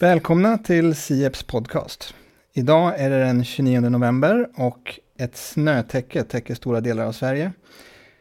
[0.00, 2.14] Välkomna till Sieps podcast.
[2.52, 7.52] Idag är det den 29 november och ett snötäcke täcker stora delar av Sverige.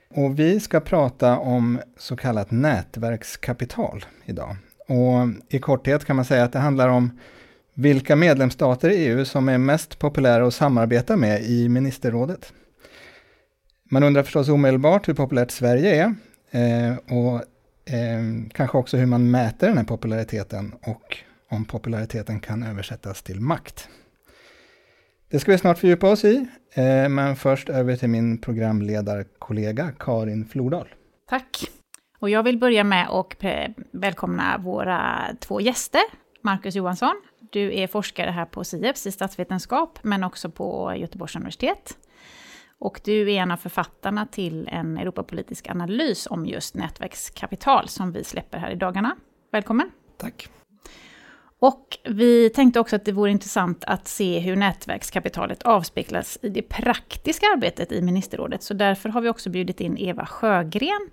[0.10, 4.56] Och vi ska prata om så kallat nätverkskapital idag.
[4.88, 7.20] Och i korthet kan man säga att det handlar om
[7.74, 12.54] vilka medlemsstater i EU som är mest populära att samarbeta med i ministerrådet.
[13.90, 16.14] Man undrar förstås omedelbart hur populärt Sverige
[16.52, 17.36] är eh, och
[17.94, 23.42] eh, kanske också hur man mäter den här populariteten och om populariteten kan översättas till
[23.42, 23.90] makt.
[25.30, 30.46] Det ska vi snart fördjupa oss i, eh, men först över till min programledarkollega Karin
[30.46, 30.88] Flordal.
[31.30, 31.70] Tack.
[32.20, 33.44] Och jag vill börja med att
[33.92, 36.02] välkomna våra två gäster.
[36.42, 37.22] Marcus Johansson,
[37.52, 41.98] du är forskare här på SIEPS i statsvetenskap, men också på Göteborgs universitet.
[42.80, 48.24] Och du är en av författarna till en Europapolitisk analys om just nätverkskapital som vi
[48.24, 49.16] släpper här i dagarna.
[49.52, 49.92] Välkommen!
[50.18, 50.50] Tack!
[51.60, 56.62] Och vi tänkte också att det vore intressant att se hur nätverkskapitalet avspeglas i det
[56.62, 58.64] praktiska arbetet i ministerrådet.
[58.64, 61.10] Så därför har vi också bjudit in Eva Sjögren.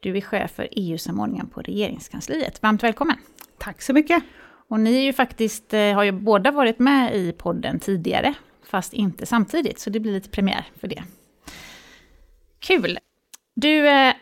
[0.00, 2.62] Du är chef för EU-samordningen på regeringskansliet.
[2.62, 3.16] Varmt välkommen!
[3.58, 4.22] Tack så mycket!
[4.68, 8.92] Och ni är ju faktiskt, eh, har ju båda varit med i podden tidigare, fast
[8.92, 11.02] inte samtidigt, så det blir lite premiär för det.
[12.58, 12.98] Kul!
[13.54, 14.14] Du, eh,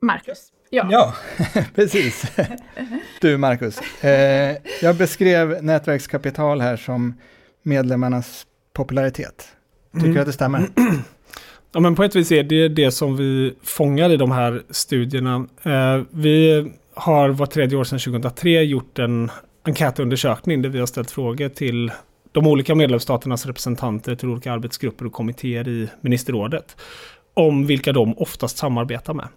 [0.00, 1.14] Marcus, Ja, ja
[1.74, 2.24] precis.
[3.20, 7.14] Du Marcus, eh, jag beskrev nätverkskapital här som
[7.62, 9.48] medlemmarnas popularitet.
[9.92, 10.14] Tycker mm.
[10.14, 10.66] du att det stämmer?
[11.76, 15.46] Ja, men på ett vis är det det som vi fångar i de här studierna.
[15.62, 19.30] Eh, vi har var tredje år sedan 2003 gjort en
[19.64, 21.92] enkätundersökning där vi har ställt frågor till
[22.32, 26.76] de olika medlemsstaternas representanter till olika arbetsgrupper och kommittéer i ministerrådet
[27.34, 29.28] om vilka de oftast samarbetar med.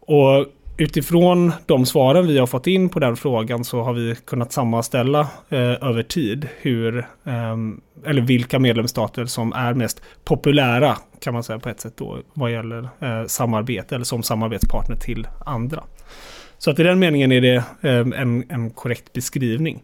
[0.00, 4.52] Och utifrån de svaren vi har fått in på den frågan så har vi kunnat
[4.52, 7.56] sammanställa eh, över tid hur, eh,
[8.06, 12.52] eller vilka medlemsstater som är mest populära kan man säga på ett sätt då vad
[12.52, 15.84] gäller eh, samarbete eller som samarbetspartner till andra.
[16.58, 19.82] Så att i den meningen är det ehm, en, en korrekt beskrivning.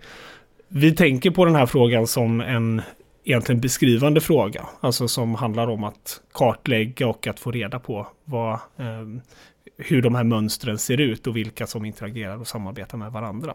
[0.69, 2.83] Vi tänker på den här frågan som en
[3.25, 8.53] egentligen beskrivande fråga, alltså som handlar om att kartlägga och att få reda på vad
[8.53, 9.07] eh,
[9.81, 13.55] hur de här mönstren ser ut och vilka som interagerar och samarbetar med varandra.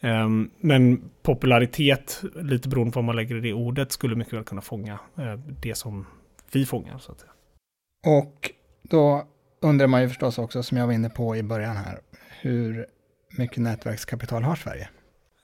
[0.00, 4.44] Um, men popularitet, lite beroende på vad man lägger i det ordet, skulle mycket väl
[4.44, 6.06] kunna fånga uh, det som
[6.52, 6.98] vi fångar.
[6.98, 7.32] Så att säga.
[8.06, 8.50] Och
[8.82, 9.26] då
[9.62, 11.98] undrar man ju förstås också, som jag var inne på i början här,
[12.40, 12.86] hur
[13.38, 14.88] mycket nätverkskapital har Sverige?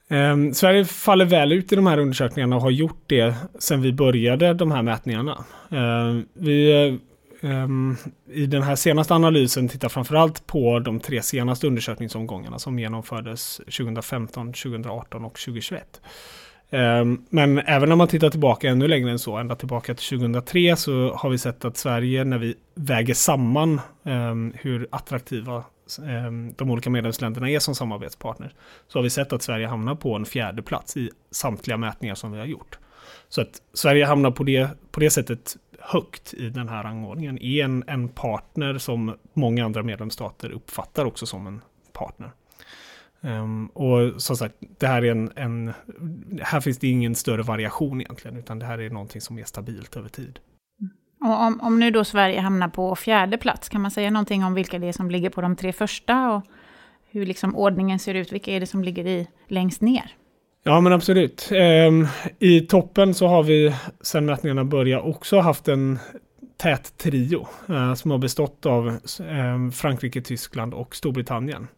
[0.09, 3.93] Um, Sverige faller väl ut i de här undersökningarna och har gjort det sedan vi
[3.93, 5.45] började de här mätningarna.
[5.73, 6.99] Uh, vi
[7.43, 7.97] um,
[8.31, 14.53] i den här senaste analysen tittar framförallt på de tre senaste undersökningsomgångarna som genomfördes 2015,
[14.53, 16.01] 2018 och 2021.
[16.71, 20.19] Um, ehm, men även om man tittar tillbaka ännu längre än så, ända tillbaka till
[20.19, 25.65] 2003, så har vi sett att Sverige, när vi väger samman um, hur attraktiva
[26.57, 28.55] de olika medlemsländerna är som samarbetspartner,
[28.89, 32.33] så har vi sett att Sverige hamnar på en fjärde plats i samtliga mätningar som
[32.33, 32.79] vi har gjort.
[33.29, 37.65] Så att Sverige hamnar på det, på det sättet högt i den här rangordningen är
[37.65, 41.61] en, en partner som många andra medlemsstater uppfattar också som en
[41.93, 42.31] partner.
[43.21, 45.73] Um, och som sagt, det här är en, en,
[46.41, 49.97] här finns det ingen större variation egentligen, utan det här är någonting som är stabilt
[49.97, 50.39] över tid.
[50.81, 50.93] Mm.
[51.33, 54.55] Och om, om nu då Sverige hamnar på fjärde plats, kan man säga någonting om
[54.55, 56.43] vilka det är som ligger på de tre första och
[57.11, 58.33] hur liksom ordningen ser ut?
[58.33, 60.17] Vilka är det som ligger i längst ner?
[60.65, 61.51] Ja men absolut.
[61.55, 62.07] Ehm,
[62.39, 65.99] I toppen så har vi sedan mätningarna började också haft en
[66.57, 71.69] tät trio eh, som har bestått av eh, Frankrike, Tyskland och Storbritannien.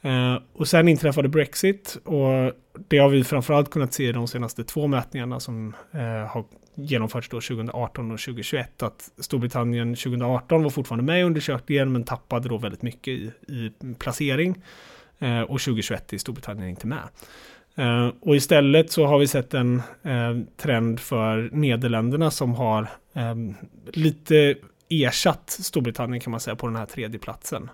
[0.00, 2.52] Eh, och sen inträffade Brexit och
[2.88, 7.28] det har vi framförallt kunnat se i de senaste två mätningarna som eh, har genomförts
[7.28, 8.82] då 2018 och 2021.
[8.82, 13.72] Att Storbritannien 2018 var fortfarande med i undersökningen men tappade då väldigt mycket i, i
[13.98, 14.62] placering.
[15.18, 17.08] Eh, och 2021 är Storbritannien inte med.
[17.78, 23.54] Uh, och istället så har vi sett en uh, trend för Nederländerna som har um,
[23.86, 24.54] lite
[24.88, 27.70] ersatt Storbritannien kan man säga på den här tredjeplatsen.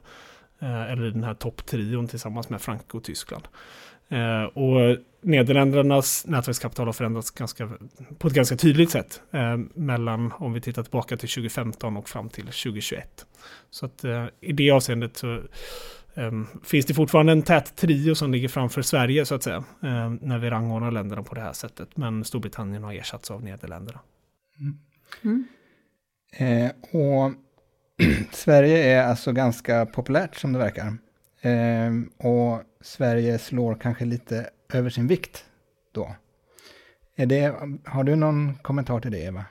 [0.63, 3.49] Uh, eller den här topptrion tillsammans med Frankrike och Tyskland.
[4.53, 7.71] och Nederländernas nätverkskapital har förändrats ganska,
[8.19, 9.21] på ett ganska tydligt sätt
[9.75, 13.27] mellan om vi tittar tillbaka till 2015 och fram till 2021.
[13.71, 14.05] Så att
[14.41, 15.43] i det avseendet så
[16.19, 20.19] Um, finns det fortfarande en tät trio som ligger framför Sverige så att säga, um,
[20.23, 21.97] när vi rangordnar länderna på det här sättet.
[21.97, 24.01] Men Storbritannien har ersatts av Nederländerna.
[24.61, 24.79] Mm.
[25.25, 25.47] Mm.
[26.39, 26.71] Eh,
[27.01, 27.33] och
[28.33, 30.87] Sverige är alltså ganska populärt som det verkar.
[31.41, 31.93] eh,
[32.29, 35.45] och Sverige slår kanske lite över sin vikt
[35.95, 36.17] då.
[37.17, 37.55] Är det,
[37.85, 39.45] har du någon kommentar till det, Eva?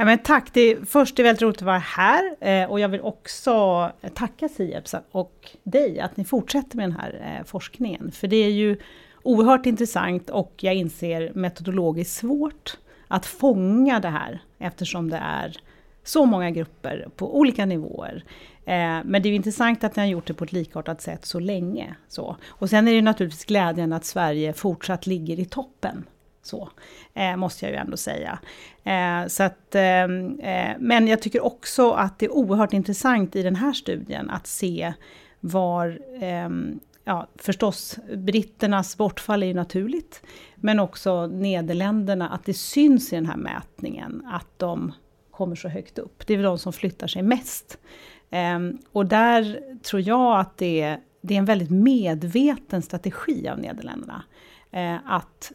[0.00, 2.80] Ja, men tack, det är, först det är väldigt roligt att vara här eh, och
[2.80, 8.12] jag vill också tacka Sieps och dig att ni fortsätter med den här eh, forskningen.
[8.12, 8.76] För det är ju
[9.22, 15.56] oerhört intressant och jag inser metodologiskt svårt att fånga det här eftersom det är
[16.04, 18.24] så många grupper på olika nivåer.
[18.64, 21.38] Eh, men det är intressant att ni har gjort det på ett likartat sätt så
[21.40, 21.96] länge.
[22.08, 22.36] Så.
[22.48, 26.04] Och sen är det naturligtvis glädjande att Sverige fortsatt ligger i toppen.
[26.42, 26.68] Så,
[27.14, 28.38] eh, måste jag ju ändå säga.
[28.84, 33.42] Eh, så att, ehm, eh, men jag tycker också att det är oerhört intressant i
[33.42, 34.92] den här studien att se
[35.40, 40.22] var ehm, ja, förstås, britternas bortfall är ju naturligt,
[40.54, 44.92] men också Nederländerna, att det syns i den här mätningen att de
[45.30, 46.26] kommer så högt upp.
[46.26, 47.78] Det är väl de som flyttar sig mest.
[48.30, 53.58] Ehm, och där tror jag att det är, det är en väldigt medveten strategi av
[53.58, 54.22] Nederländerna.
[54.76, 55.52] Uh, att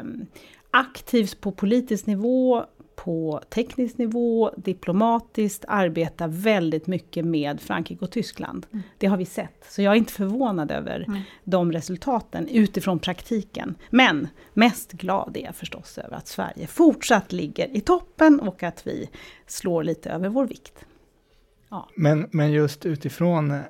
[0.00, 0.26] um,
[0.70, 2.66] aktivt på politisk nivå
[2.96, 8.66] på teknisk nivå, diplomatiskt, arbeta väldigt mycket med Frankrike och Tyskland.
[8.72, 8.82] Mm.
[8.98, 11.20] Det har vi sett, så jag är inte förvånad över mm.
[11.44, 13.74] de resultaten utifrån praktiken.
[13.90, 18.86] Men mest glad är jag förstås över att Sverige fortsatt ligger i toppen och att
[18.86, 19.10] vi
[19.46, 20.84] slår lite över vår vikt.
[21.68, 21.88] Ja.
[21.94, 23.60] Men, men just utifrån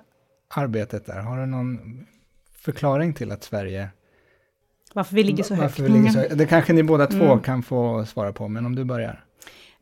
[0.49, 2.07] arbetet där, har du någon
[2.53, 3.89] förklaring till att Sverige
[4.93, 5.79] varför vi ligger så högt.
[5.79, 6.38] Vi ligger så högt.
[6.38, 7.41] Det kanske ni båda två mm.
[7.41, 9.25] kan få svara på, men om du börjar.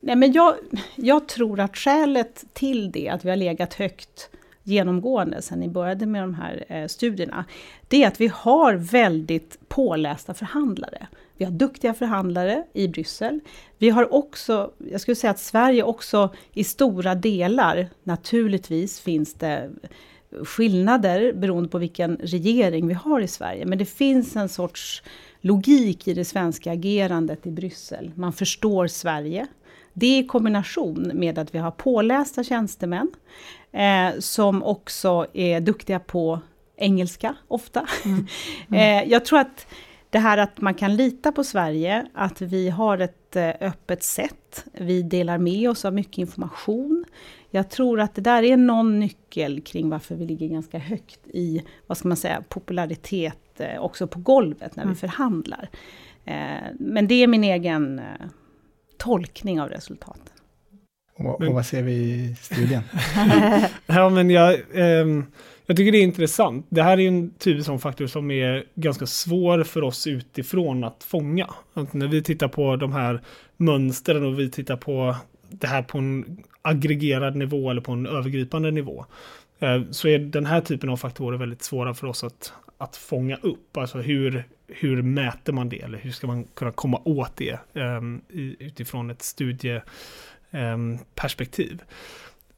[0.00, 0.54] Nej, men jag,
[0.94, 4.30] jag tror att skälet till det, att vi har legat högt
[4.62, 7.44] genomgående sen ni började med de här eh, studierna,
[7.88, 11.06] det är att vi har väldigt pålästa förhandlare.
[11.36, 13.40] Vi har duktiga förhandlare i Bryssel.
[13.78, 19.70] Vi har också, jag skulle säga att Sverige också i stora delar, naturligtvis finns det
[20.44, 23.66] skillnader beroende på vilken regering vi har i Sverige.
[23.66, 25.02] Men det finns en sorts
[25.40, 28.12] logik i det svenska agerandet i Bryssel.
[28.14, 29.46] Man förstår Sverige.
[29.92, 33.10] Det i kombination med att vi har pålästa tjänstemän
[33.72, 36.40] eh, som också är duktiga på
[36.76, 37.86] engelska ofta.
[38.04, 38.26] Mm.
[38.68, 39.02] Mm.
[39.04, 39.66] eh, jag tror att
[40.10, 44.64] det här att man kan lita på Sverige, att vi har ett eh, öppet sätt,
[44.72, 47.04] vi delar med oss av mycket information.
[47.54, 51.62] Jag tror att det där är någon nyckel kring varför vi ligger ganska högt i,
[51.86, 54.94] vad ska man säga, popularitet eh, också på golvet när mm.
[54.94, 55.68] vi förhandlar.
[56.24, 56.34] Eh,
[56.78, 58.00] men det är min egen
[58.98, 60.34] tolkning av resultaten.
[61.18, 62.82] Och, och vad ser vi i studien?
[63.86, 65.22] ja, men jag, eh,
[65.66, 66.66] jag tycker det är intressant.
[66.68, 71.04] Det här är en typ av faktor som är ganska svår för oss utifrån att
[71.04, 71.50] fånga.
[71.74, 73.20] Att när vi tittar på de här
[73.56, 75.16] mönstren och vi tittar på
[75.60, 79.06] det här på en aggregerad nivå eller på en övergripande nivå.
[79.58, 83.36] Eh, så är den här typen av faktorer väldigt svåra för oss att, att fånga
[83.36, 83.76] upp.
[83.76, 85.80] Alltså hur, hur mäter man det?
[85.80, 88.22] Eller hur ska man kunna komma åt det um,
[88.58, 91.72] utifrån ett studieperspektiv?
[91.72, 91.84] Ehm, um,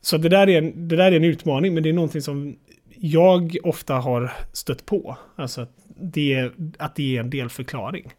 [0.00, 2.56] så det där, är en, det där är en utmaning, men det är någonting som
[2.96, 5.18] jag ofta har stött på.
[5.36, 8.12] Alltså att det, att det är en delförklaring.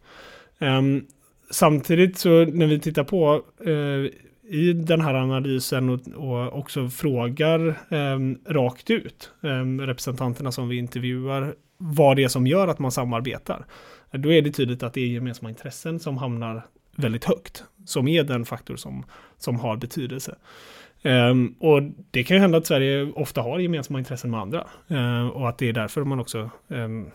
[0.58, 1.06] Um,
[1.50, 4.10] samtidigt så när vi tittar på eh,
[4.48, 10.76] i den här analysen och, och också frågar eh, rakt ut eh, representanterna som vi
[10.76, 13.66] intervjuar vad det är som gör att man samarbetar.
[14.12, 18.24] Då är det tydligt att det är gemensamma intressen som hamnar väldigt högt, som är
[18.24, 19.04] den faktor som,
[19.38, 20.34] som har betydelse.
[21.02, 24.66] Um, och det kan ju hända att Sverige ofta har gemensamma intressen med andra.
[24.90, 27.10] Uh, och att det är därför man också um,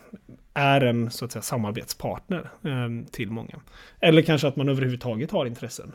[0.54, 3.60] är en så att säga, samarbetspartner um, till många.
[4.00, 5.94] Eller kanske att man överhuvudtaget har intressen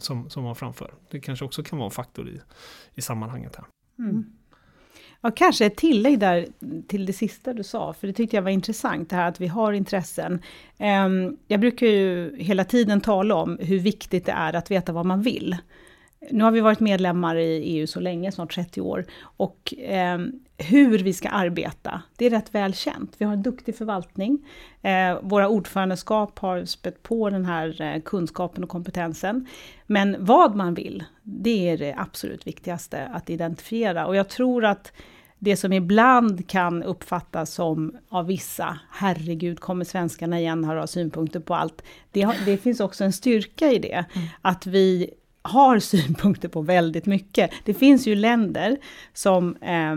[0.00, 0.94] som, som man framför.
[1.10, 2.40] Det kanske också kan vara en faktor i,
[2.94, 3.64] i sammanhanget här.
[3.98, 4.24] Mm.
[5.20, 6.46] Ja, kanske ett tillägg där
[6.88, 9.46] till det sista du sa, för det tyckte jag var intressant, det här att vi
[9.46, 10.42] har intressen.
[11.46, 15.22] Jag brukar ju hela tiden tala om hur viktigt det är att veta vad man
[15.22, 15.56] vill.
[16.30, 20.18] Nu har vi varit medlemmar i EU så länge, snart 30 år, och eh,
[20.58, 23.14] hur vi ska arbeta, det är rätt väl känt.
[23.18, 24.38] Vi har en duktig förvaltning.
[24.82, 29.46] Eh, våra ordförandeskap har spett på den här eh, kunskapen och kompetensen.
[29.86, 34.06] Men vad man vill, det är det absolut viktigaste att identifiera.
[34.06, 34.92] Och jag tror att
[35.38, 40.86] det som ibland kan uppfattas som av vissa, herregud, kommer svenskarna igen här och har
[40.86, 41.82] synpunkter på allt.
[42.10, 44.28] Det, har, det finns också en styrka i det, mm.
[44.42, 45.10] att vi
[45.46, 47.50] har synpunkter på väldigt mycket.
[47.64, 48.76] Det finns ju länder
[49.12, 49.96] som eh,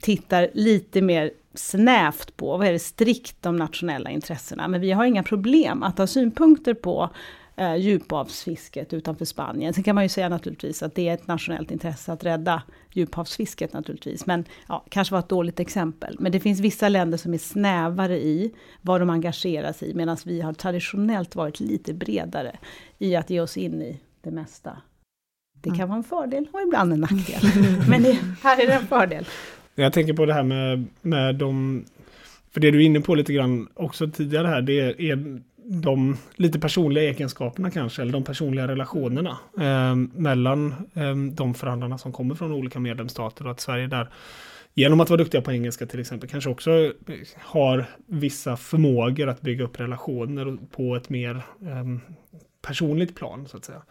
[0.00, 5.04] tittar lite mer snävt på, vad är det strikt de nationella intressena, men vi har
[5.04, 7.10] inga problem att ha synpunkter på
[7.56, 9.74] eh, djuphavsfisket utanför Spanien.
[9.74, 12.62] Sen kan man ju säga naturligtvis att det är ett nationellt intresse att rädda
[12.92, 14.26] djuphavsfisket naturligtvis.
[14.26, 16.16] Men ja, kanske var ett dåligt exempel.
[16.20, 19.94] Men det finns vissa länder som är snävare i vad de engagerar sig i.
[19.94, 22.56] Medan vi har traditionellt varit lite bredare
[22.98, 24.76] i att ge oss in i det mesta.
[25.62, 27.40] Det kan vara en fördel och ibland en nackdel.
[27.88, 29.26] Men det, här är det en fördel.
[29.74, 31.84] Jag tänker på det här med, med de...
[32.50, 36.60] För det du är inne på lite grann också tidigare här, det är de lite
[36.60, 42.52] personliga egenskaperna kanske, eller de personliga relationerna eh, mellan eh, de förhandlarna som kommer från
[42.52, 44.08] olika medlemsstater och att Sverige där
[44.74, 46.92] genom att vara duktiga på engelska till exempel kanske också
[47.36, 51.84] har vissa förmågor att bygga upp relationer på ett mer eh,
[52.66, 53.82] personligt plan så att säga.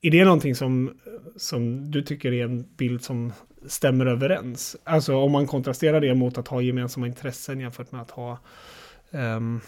[0.00, 0.98] Är det någonting som,
[1.36, 3.32] som du tycker är en bild som
[3.66, 4.76] stämmer överens?
[4.84, 8.38] Alltså om man kontrasterar det mot att ha gemensamma intressen jämfört med att ha
[9.10, 9.60] um,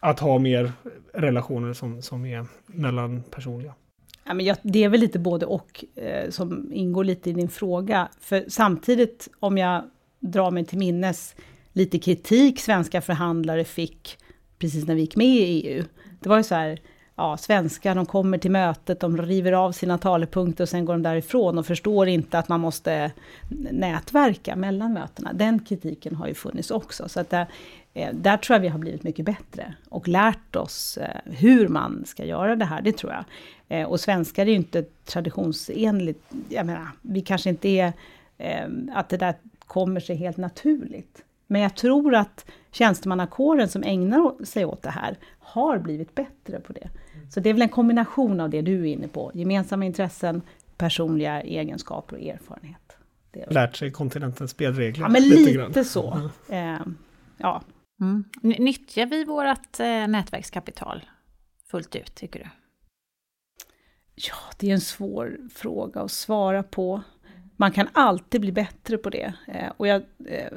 [0.00, 0.72] att ha mer
[1.14, 3.74] relationer som, som är mellanpersonliga.
[4.24, 7.48] Ja, men jag, det är väl lite både och eh, som ingår lite i din
[7.48, 8.08] fråga.
[8.20, 9.84] För samtidigt, om jag
[10.20, 11.34] drar mig till minnes
[11.72, 14.18] lite kritik svenska förhandlare fick
[14.58, 15.84] precis när vi gick med i EU.
[16.26, 16.78] Det var ju så här,
[17.16, 21.02] ja, svenskar, de kommer till mötet, de river av sina talepunkter och sen går de
[21.02, 23.12] därifrån och förstår inte att man måste
[23.70, 25.32] nätverka mellan mötena.
[25.32, 27.08] Den kritiken har ju funnits också.
[27.08, 27.46] Så att där,
[27.94, 32.04] eh, där tror jag vi har blivit mycket bättre och lärt oss eh, hur man
[32.06, 33.24] ska göra det här, det tror jag.
[33.68, 37.92] Eh, och svenskar är ju inte traditionsenligt, jag menar, vi kanske inte är,
[38.94, 39.34] att det där
[39.66, 41.25] kommer sig helt naturligt.
[41.46, 46.72] Men jag tror att tjänstemannakåren som ägnar sig åt det här har blivit bättre på
[46.72, 46.90] det.
[47.30, 49.30] Så det är väl en kombination av det du är inne på.
[49.34, 50.42] Gemensamma intressen,
[50.76, 52.96] personliga egenskaper och erfarenhet.
[53.48, 55.04] Lärt sig kontinentens spelregler.
[55.04, 56.30] Ja, men lite, lite så.
[56.48, 56.74] Mm.
[56.74, 56.86] Eh,
[57.36, 57.62] ja.
[58.00, 58.24] Mm.
[58.42, 61.04] Nyttjar vi vårt eh, nätverkskapital
[61.70, 62.46] fullt ut, tycker du?
[64.14, 67.02] Ja, det är en svår fråga att svara på.
[67.56, 69.34] Man kan alltid bli bättre på det.
[69.48, 70.52] Eh, och jag, eh,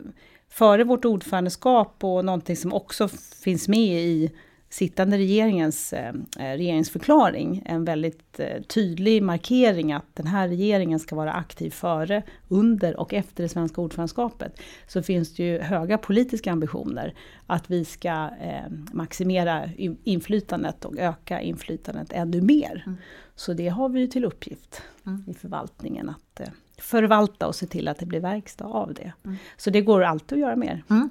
[0.50, 3.08] före vårt ordförandeskap och någonting som också
[3.44, 4.32] finns med i
[4.70, 11.16] sittande regeringens eh, eh, regeringsförklaring en väldigt eh, tydlig markering att den här regeringen ska
[11.16, 14.60] vara aktiv före, under och efter det svenska ordförandeskapet.
[14.88, 17.14] Så finns det ju höga politiska ambitioner
[17.48, 19.70] att vi ska eh, maximera
[20.04, 22.84] inflytandet och öka inflytandet ännu mer.
[22.86, 22.98] Mm.
[23.36, 25.24] Så det har vi ju till uppgift mm.
[25.28, 26.48] i förvaltningen att eh,
[26.82, 29.14] förvalta och se till att det blir verkstad av det.
[29.26, 29.38] Mm.
[29.58, 30.84] Så det går alltid att göra mer.
[30.90, 31.10] Mm.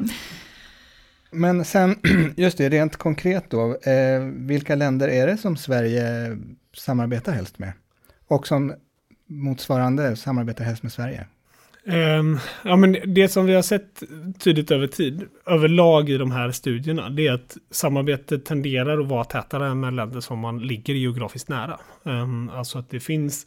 [1.30, 1.96] Men sen,
[2.36, 6.36] just det, rent konkret då, eh, vilka länder är det som Sverige
[6.76, 7.72] samarbetar helst med?
[8.28, 8.74] Och som
[9.26, 11.26] motsvarande samarbetar helst med Sverige?
[11.86, 14.02] Um, ja, men det som vi har sett
[14.38, 19.24] tydligt över tid, överlag i de här studierna, det är att samarbetet tenderar att vara
[19.24, 21.80] tätare med länder som man ligger geografiskt nära.
[22.02, 23.46] Um, alltså att det finns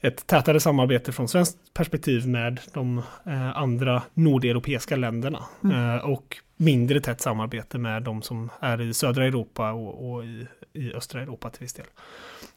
[0.00, 5.44] ett tätare samarbete från svenskt perspektiv med de eh, andra nordeuropeiska länderna.
[5.64, 5.96] Mm.
[5.96, 10.46] Eh, och mindre tätt samarbete med de som är i södra Europa och, och i,
[10.72, 11.86] i, östra Europa till viss del.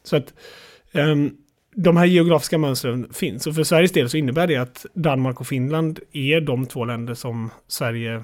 [0.04, 0.34] Så att
[0.92, 1.38] um,
[1.76, 3.48] de här geografiska mönstren finns.
[3.48, 7.14] Och för Sveriges del så innebär det att Danmark och Finland är de två länder
[7.14, 8.24] som Sverige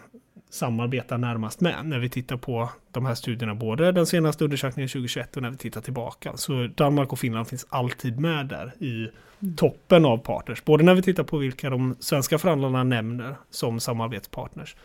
[0.50, 5.36] samarbetar närmast med när vi tittar på de här studierna, både den senaste undersökningen 2021
[5.36, 6.38] och när vi tittar tillbaka.
[6.38, 9.56] Så Danmark och Finland finns alltid med där i mm.
[9.56, 14.76] toppen av partners, både när vi tittar på vilka de svenska förhandlarna nämner som samarbetspartners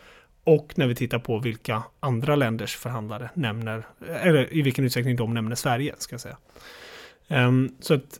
[0.43, 3.83] och när vi tittar på vilka andra länders förhandlare nämner,
[4.21, 6.37] eller i vilken utsträckning de nämner Sverige, ska jag säga.
[7.27, 8.19] Um, så att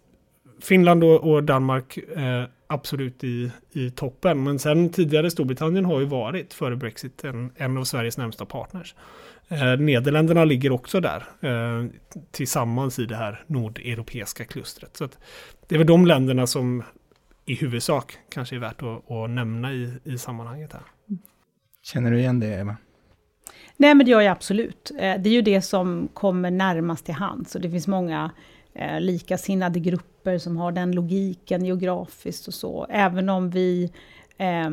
[0.63, 4.43] Finland och, och Danmark eh, absolut i, i toppen.
[4.43, 8.96] Men sen tidigare Storbritannien har ju varit före Brexit en, en av Sveriges närmsta partners.
[9.48, 11.86] Eh, Nederländerna ligger också där eh,
[12.32, 14.98] tillsammans i det här nordeuropeiska klustret.
[14.98, 15.08] Så
[15.67, 16.84] det är väl de länderna som
[17.46, 20.84] i huvudsak kanske är värt att, att nämna i, i sammanhanget här.
[21.82, 22.77] Känner du igen det, Eva?
[23.77, 24.91] Nej, men det gör jag absolut.
[24.91, 27.55] Eh, det är ju det som kommer närmast till hands.
[27.55, 28.32] Och det finns många
[28.75, 32.86] eh, likasinnade grupper som har den logiken geografiskt och så.
[32.89, 33.92] Även om vi
[34.38, 34.68] eh,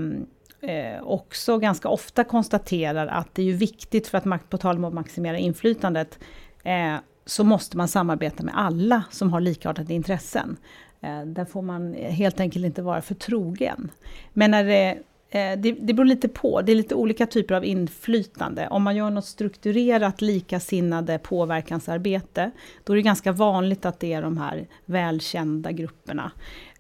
[0.71, 4.85] eh, också ganska ofta konstaterar att det är ju viktigt för att, på tal om
[4.85, 6.19] att maximera inflytandet,
[6.65, 6.95] eh,
[7.27, 10.57] så måste man samarbeta med alla som har likartade intressen.
[11.01, 13.91] Eh, där får man helt enkelt inte vara för trogen.
[14.33, 14.99] Men när det
[15.31, 18.69] Eh, det, det beror lite på, det är lite olika typer av inflytande.
[18.69, 22.51] Om man gör något strukturerat likasinnade påverkansarbete,
[22.85, 26.33] då är det ganska vanligt att det är de här välkända grupperna.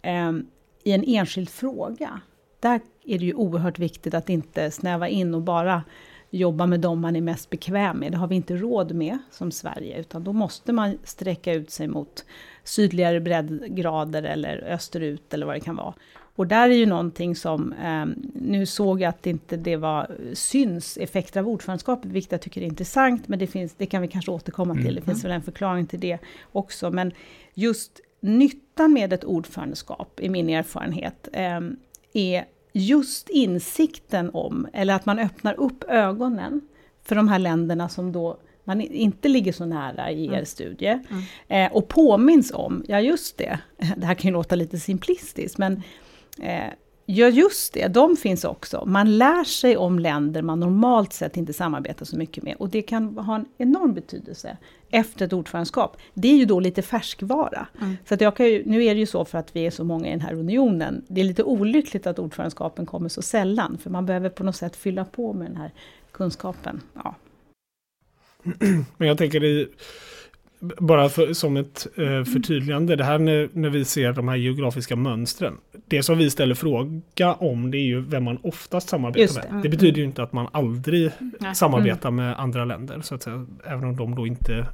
[0.02, 0.46] Ehm,
[0.84, 2.20] I en enskild fråga,
[2.60, 5.82] där är det ju oerhört viktigt att inte snäva in och bara
[6.30, 8.12] jobba med dem man är mest bekväm med.
[8.12, 11.88] Det har vi inte råd med som Sverige, utan då måste man sträcka ut sig
[11.88, 12.24] mot
[12.64, 15.94] sydligare breddgrader eller österut eller vad det kan vara.
[16.36, 20.96] Och där är ju någonting som, eh, nu såg jag att inte det var syns
[20.96, 24.30] effekter av ordförandeskapet, vilket jag tycker är intressant, men det, finns, det kan vi kanske
[24.30, 26.18] återkomma till, det finns väl en förklaring till det
[26.52, 26.90] också.
[26.90, 27.12] Men
[27.54, 31.60] just nyttan med ett ordförandeskap, i min erfarenhet, eh,
[32.12, 36.60] är just insikten om, eller att man öppnar upp ögonen
[37.02, 40.46] för de här länderna som då man inte ligger så nära i er mm.
[40.46, 40.86] studie.
[40.88, 41.22] Mm.
[41.48, 43.58] Eh, och påminns om, ja just det,
[43.96, 45.82] det här kan ju låta lite simplistiskt, men
[46.40, 46.72] eh,
[47.12, 48.84] Ja, just det, de finns också.
[48.86, 52.56] Man lär sig om länder man normalt sett inte samarbetar så mycket med.
[52.58, 54.56] Och det kan ha en enorm betydelse
[54.90, 55.96] efter ett ordförandeskap.
[56.14, 57.66] Det är ju då lite färskvara.
[57.80, 57.96] Mm.
[58.08, 59.84] Så att jag kan ju, nu är det ju så för att vi är så
[59.84, 61.04] många i den här unionen.
[61.08, 63.78] Det är lite olyckligt att ordförandskapen kommer så sällan.
[63.78, 65.72] För man behöver på något sätt fylla på med den här
[66.12, 66.80] kunskapen.
[66.94, 67.14] Ja.
[68.96, 69.68] Men jag tänker i
[70.60, 74.96] bara för, som ett eh, förtydligande, det här när, när vi ser de här geografiska
[74.96, 75.56] mönstren.
[75.86, 79.40] Det som vi ställer fråga om det är ju vem man oftast samarbetar det.
[79.40, 79.50] med.
[79.50, 79.62] Mm.
[79.62, 81.54] Det betyder ju inte att man aldrig mm.
[81.54, 84.66] samarbetar med andra länder, så att säga, även om de då inte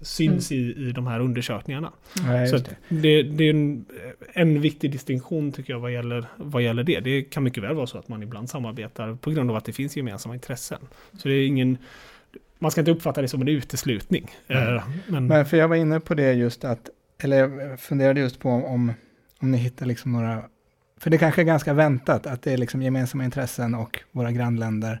[0.00, 0.64] syns mm.
[0.64, 1.92] i, i de här undersökningarna.
[2.26, 2.76] Nej, så det.
[2.88, 3.44] Det, det.
[3.44, 3.84] är en,
[4.32, 7.00] en viktig distinktion tycker jag vad gäller, vad gäller det.
[7.00, 9.72] Det kan mycket väl vara så att man ibland samarbetar på grund av att det
[9.72, 10.78] finns gemensamma intressen.
[11.18, 11.78] Så det är ingen
[12.62, 14.30] man ska inte uppfatta det som en uteslutning.
[14.48, 14.82] Mm.
[15.06, 15.26] Men...
[15.26, 16.90] Men för jag var inne på det just att,
[17.22, 18.92] eller jag funderade just på om,
[19.38, 20.42] om ni hittar liksom några,
[21.00, 25.00] för det kanske är ganska väntat att det är liksom gemensamma intressen och våra grannländer.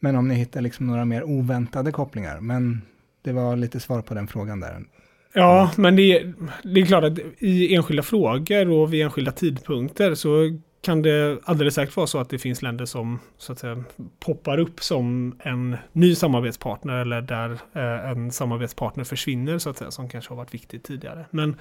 [0.00, 2.40] Men om ni hittar liksom några mer oväntade kopplingar.
[2.40, 2.82] Men
[3.22, 4.84] det var lite svar på den frågan där.
[5.32, 10.14] Ja, men det är, det är klart att i enskilda frågor och vid enskilda tidpunkter
[10.14, 13.84] så kan det alldeles säkert vara så att det finns länder som så att säga,
[14.20, 19.90] poppar upp som en ny samarbetspartner eller där eh, en samarbetspartner försvinner så att säga,
[19.90, 21.26] som kanske har varit viktigt tidigare.
[21.30, 21.56] Men,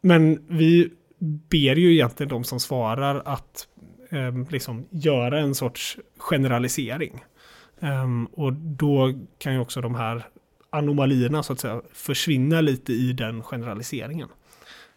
[0.00, 0.90] men vi
[1.50, 3.66] ber ju egentligen de som svarar att
[4.10, 7.24] eh, liksom göra en sorts generalisering.
[7.80, 10.26] Um, och då kan ju också de här
[10.70, 14.28] anomalierna så att säga försvinna lite i den generaliseringen.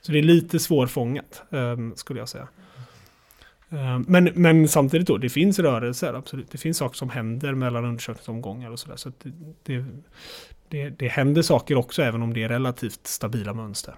[0.01, 2.47] Så det är lite svårfångat um, skulle jag säga.
[3.69, 6.51] Eh, men, men samtidigt då, det finns rörelser, absolut.
[6.51, 8.95] Det finns saker som händer mellan undersökningsomgångar och sådär.
[8.95, 9.31] Så, så det,
[9.63, 9.85] det,
[10.69, 13.95] det, det händer saker också, även om det är relativt stabila mönster.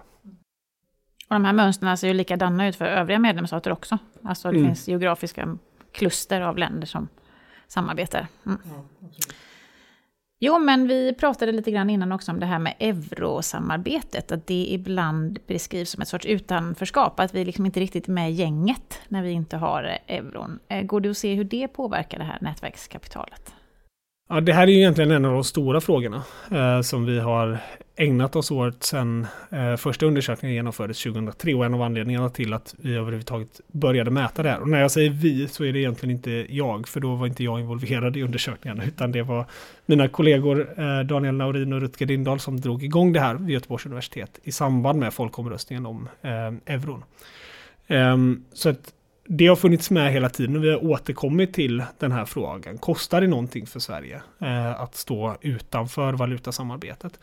[1.28, 3.98] Och de här mönstren ser ju likadana ut för övriga medlemsstater också.
[4.22, 4.68] Alltså det mm.
[4.68, 5.58] finns geografiska
[5.92, 7.08] kluster av länder som
[7.66, 8.26] samarbetar.
[8.46, 8.58] Mm.
[8.64, 8.84] Ja,
[10.40, 14.66] Jo, men vi pratade lite grann innan också om det här med eurosamarbetet, att det
[14.70, 19.22] ibland beskrivs som ett sorts utanförskap, att vi liksom inte riktigt är med gänget när
[19.22, 20.58] vi inte har euron.
[20.68, 23.54] Eh, går det att se hur det påverkar det här nätverkskapitalet?
[24.30, 27.58] Ja, det här är ju egentligen en av de stora frågorna eh, som vi har
[27.96, 32.74] ägnat oss åt sedan eh, första undersökningen genomfördes 2003 och en av anledningarna till att
[32.78, 34.60] vi överhuvudtaget började mäta det här.
[34.60, 37.44] Och när jag säger vi så är det egentligen inte jag, för då var inte
[37.44, 39.46] jag involverad i undersökningarna, utan det var
[39.86, 43.86] mina kollegor eh, Daniel Naurin och Rutger Lindahl som drog igång det här vid Göteborgs
[43.86, 47.04] universitet i samband med folkomröstningen om eh, euron.
[47.86, 48.92] Ehm, så att
[49.30, 52.78] det har funnits med hela tiden och vi har återkommit till den här frågan.
[52.78, 57.20] Kostar det någonting för Sverige eh, att stå utanför valutasamarbetet?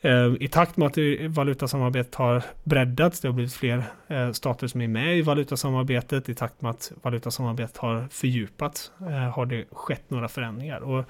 [0.00, 4.80] Eh, I takt med att valutasamarbetet har breddats, det har blivit fler eh, stater som
[4.80, 10.10] är med i valutasamarbetet, i takt med att valutasamarbetet har fördjupats, eh, har det skett
[10.10, 10.80] några förändringar.
[10.80, 11.04] Och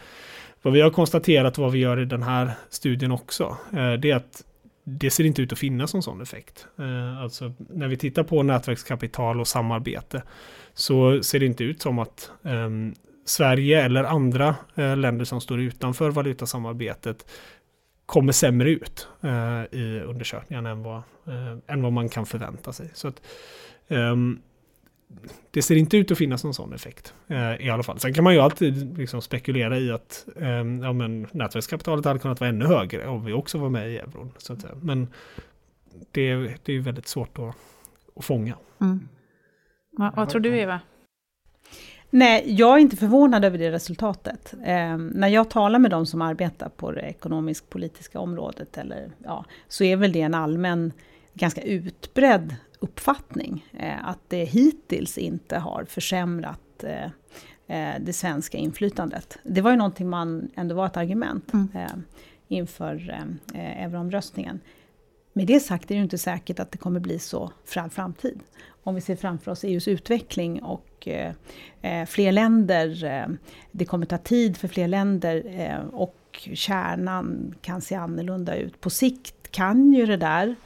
[0.63, 4.17] vad vi har konstaterat, vad vi gör i den här studien också, eh, det är
[4.17, 4.45] att
[4.85, 6.67] det ser inte ut att finnas en sån effekt.
[6.79, 10.23] Eh, alltså när vi tittar på nätverkskapital och samarbete
[10.75, 12.95] så ser det inte ut som att um,
[13.25, 17.27] Sverige eller andra uh, länder som står utanför valutasamarbetet
[18.07, 22.91] kommer sämre ut uh, i undersökningen än vad, uh, än vad man kan förvänta sig.
[22.95, 23.23] Så att,
[23.89, 24.43] um,
[25.51, 28.01] det ser inte ut att finnas någon sån effekt eh, i alla fall.
[28.01, 30.49] Sen kan man ju alltid liksom spekulera i att eh,
[30.83, 34.33] ja, men nätverkskapitalet hade kunnat vara ännu högre om vi också var med i euron.
[34.39, 34.75] Så att säga.
[34.83, 35.09] Men
[36.13, 37.57] det, det är väldigt svårt att,
[38.17, 38.57] att fånga.
[38.81, 39.09] Mm.
[39.91, 40.81] Vad, vad tror du Eva?
[42.11, 44.55] Nej, jag är inte förvånad över det resultatet.
[44.65, 49.85] Eh, när jag talar med de som arbetar på det ekonomisk-politiska området, eller, ja, så
[49.85, 50.93] är väl det en allmän,
[51.35, 53.67] ganska utbredd uppfattning.
[53.73, 57.05] Eh, att det hittills inte har försämrat eh,
[57.67, 59.39] eh, det svenska inflytandet.
[59.43, 62.03] Det var ju någonting man ändå var ett argument mm.
[62.49, 64.61] inför euroomröstningen.
[65.33, 68.41] med det sagt är det inte säkert att det kommer bli så för all framtid.
[68.83, 71.09] Om vi ser framför oss EUs utveckling och
[72.07, 73.29] fler länder,
[73.71, 75.43] det kommer ta tid för fler länder
[75.93, 78.81] och kärnan kan se annorlunda ut.
[78.81, 80.57] På sikt kan ju det där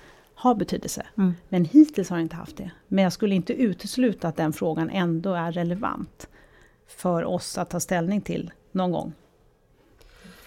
[0.43, 1.35] ha betydelse, mm.
[1.49, 2.71] men hittills har det inte haft det.
[2.89, 6.29] Men jag skulle inte utesluta att den frågan ändå är relevant
[6.89, 9.13] för oss att ta ställning till någon gång.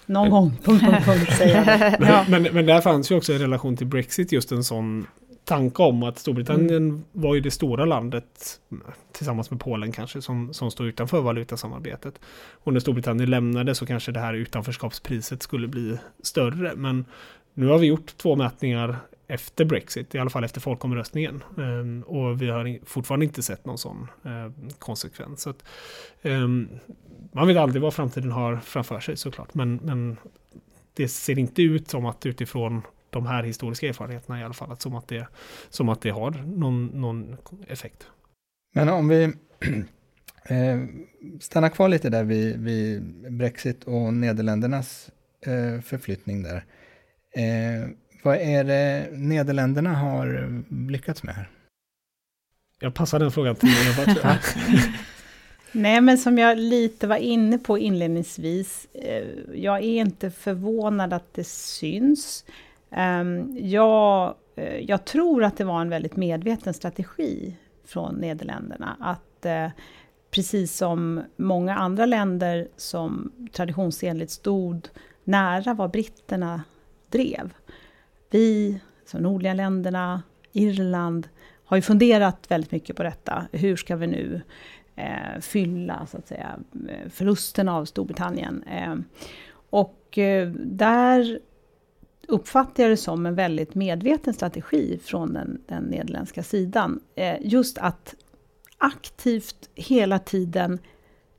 [0.06, 2.00] Någon men, gång, punkt, punkt, punkt, säger jag.
[2.00, 2.26] men, ja.
[2.30, 5.08] men, men där fanns ju också i relation till Brexit just en sån
[5.46, 7.04] tanke om att Storbritannien mm.
[7.12, 8.60] var ju det stora landet
[9.12, 12.20] tillsammans med Polen kanske som, som står utanför valutasamarbetet.
[12.64, 16.76] Och när Storbritannien lämnade så kanske det här utanförskapspriset skulle bli större.
[16.76, 17.06] Men
[17.54, 18.96] nu har vi gjort två mätningar
[19.32, 21.44] efter Brexit, i alla fall efter folkomröstningen.
[21.58, 25.42] Ehm, och vi har fortfarande inte sett någon sån ehm, konsekvens.
[25.42, 25.64] Så att,
[26.22, 26.70] ehm,
[27.32, 30.18] man vet aldrig vad framtiden har framför sig såklart, men, men
[30.94, 34.82] det ser inte ut som att utifrån de här historiska erfarenheterna i alla fall, att
[34.82, 35.28] som att det,
[35.70, 38.08] som att det har någon, någon effekt.
[38.74, 39.24] Men om vi
[40.46, 40.80] eh,
[41.40, 43.04] stannar kvar lite där vid, vid
[43.38, 45.12] Brexit och Nederländernas
[45.46, 46.66] eh, förflyttning där.
[47.36, 47.90] Eh,
[48.22, 51.50] vad är det Nederländerna har lyckats med här?
[52.80, 54.38] Jag passar den frågan till Eva.
[55.72, 61.34] Nej, men som jag lite var inne på inledningsvis, eh, jag är inte förvånad att
[61.34, 62.46] det syns.
[62.92, 67.56] Ehm, jag, eh, jag tror att det var en väldigt medveten strategi
[67.86, 69.68] från Nederländerna att eh,
[70.32, 74.88] precis som många andra länder som traditionsenligt stod
[75.24, 76.64] nära vad britterna
[77.10, 77.54] drev.
[78.32, 81.28] Vi, alltså de nordliga länderna, Irland,
[81.66, 83.48] har ju funderat väldigt mycket på detta.
[83.52, 84.42] Hur ska vi nu
[84.96, 86.60] eh, fylla så att säga,
[87.10, 88.64] förlusten av Storbritannien?
[88.64, 88.96] Eh,
[89.70, 91.40] och eh, där
[92.28, 97.00] uppfattar jag det som en väldigt medveten strategi från den, den nederländska sidan.
[97.16, 98.16] Eh, just att
[98.78, 100.80] aktivt hela tiden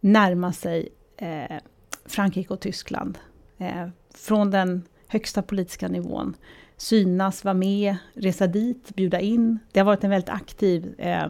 [0.01, 1.59] närma sig eh,
[2.07, 3.19] Frankrike och Tyskland.
[3.59, 6.37] Eh, från den högsta politiska nivån.
[6.83, 9.59] Synas, vara med, resa dit, bjuda in.
[9.73, 11.27] Det har varit en väldigt aktiv eh,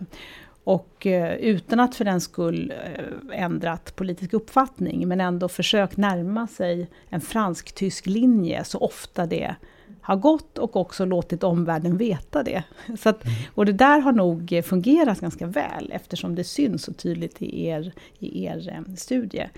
[0.65, 6.47] och eh, utan att för den skull eh, ändrat politisk uppfattning, men ändå försökt närma
[6.47, 9.55] sig en fransk-tysk linje så ofta det
[10.01, 12.65] har gått och också låtit omvärlden veta det.
[12.99, 13.37] Så att, mm.
[13.55, 17.93] och det där har nog fungerat ganska väl eftersom det syns så tydligt i er,
[18.19, 19.49] i er eh, studie.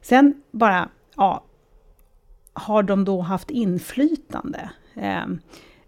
[0.00, 1.44] sen bara, ja,
[2.52, 4.70] har de då haft inflytande?
[4.98, 5.38] Ehm,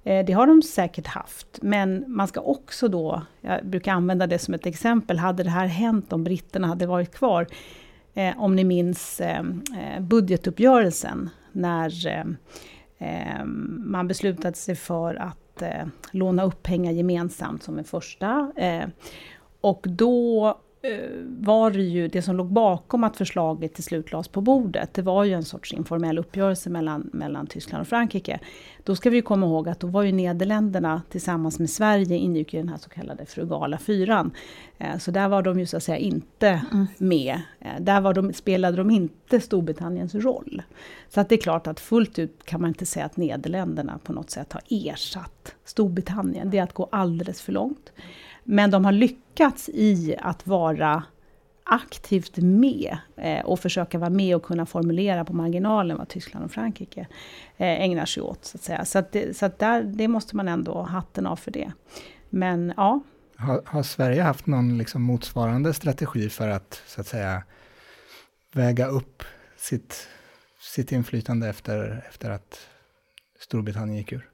[0.05, 4.39] eh, det har de säkert haft, men man ska också då, jag brukar använda det
[4.39, 7.47] som ett exempel, hade det här hänt om britterna hade varit kvar,
[8.15, 12.37] eh, om ni minns ehm, eh, budgetuppgörelsen, när ehm,
[13.85, 15.63] man beslutade sig för att
[16.11, 18.53] låna upp pengar gemensamt som en första.
[19.61, 20.57] och då
[21.27, 24.95] var det ju det som låg bakom att förslaget till slut lades på bordet.
[24.95, 28.41] Det var ju en sorts informell uppgörelse mellan, mellan Tyskland och Frankrike.
[28.85, 32.57] Då ska vi komma ihåg att då var ju Nederländerna tillsammans med Sverige ingick i
[32.57, 34.31] den här så kallade frugala fyran.
[34.79, 36.87] Eh, så där var de ju så att säga inte mm.
[36.99, 37.41] med.
[37.61, 40.63] Eh, där var de, spelade de inte Storbritanniens roll.
[41.09, 44.13] Så att det är klart att fullt ut kan man inte säga att Nederländerna på
[44.13, 46.51] något sätt har ersatt Storbritannien.
[46.51, 47.93] Det är att gå alldeles för långt.
[48.53, 51.05] Men de har lyckats i att vara
[51.65, 56.51] aktivt med eh, och försöka vara med och kunna formulera på marginalen vad Tyskland och
[56.53, 57.01] Frankrike
[57.57, 58.45] eh, ägnar sig åt.
[58.45, 58.85] Så att säga.
[58.85, 61.73] Så, att det, så att där, det måste man ändå ha hatten av för det.
[62.31, 63.01] Men ja.
[63.37, 67.43] Har, har Sverige haft någon liksom motsvarande strategi för att, så att säga,
[68.53, 69.23] väga upp
[69.57, 70.09] sitt,
[70.61, 72.61] sitt inflytande efter, efter att
[73.41, 74.30] Storbritannien gick ur?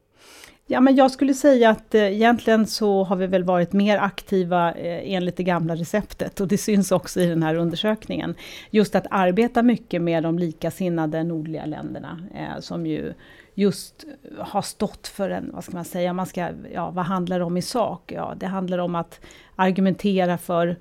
[0.69, 4.73] Ja, men jag skulle säga att eh, egentligen så har vi väl varit mer aktiva
[4.73, 8.35] eh, enligt det gamla receptet och det syns också i den här undersökningen.
[8.71, 13.15] Just att arbeta mycket med de likasinnade nordliga länderna eh, som ju
[13.55, 14.05] just
[14.39, 17.57] har stått för en, vad ska man säga, man ska, ja, vad handlar det om
[17.57, 18.13] i sak?
[18.13, 19.21] Ja, det handlar om att
[19.57, 20.77] argumentera för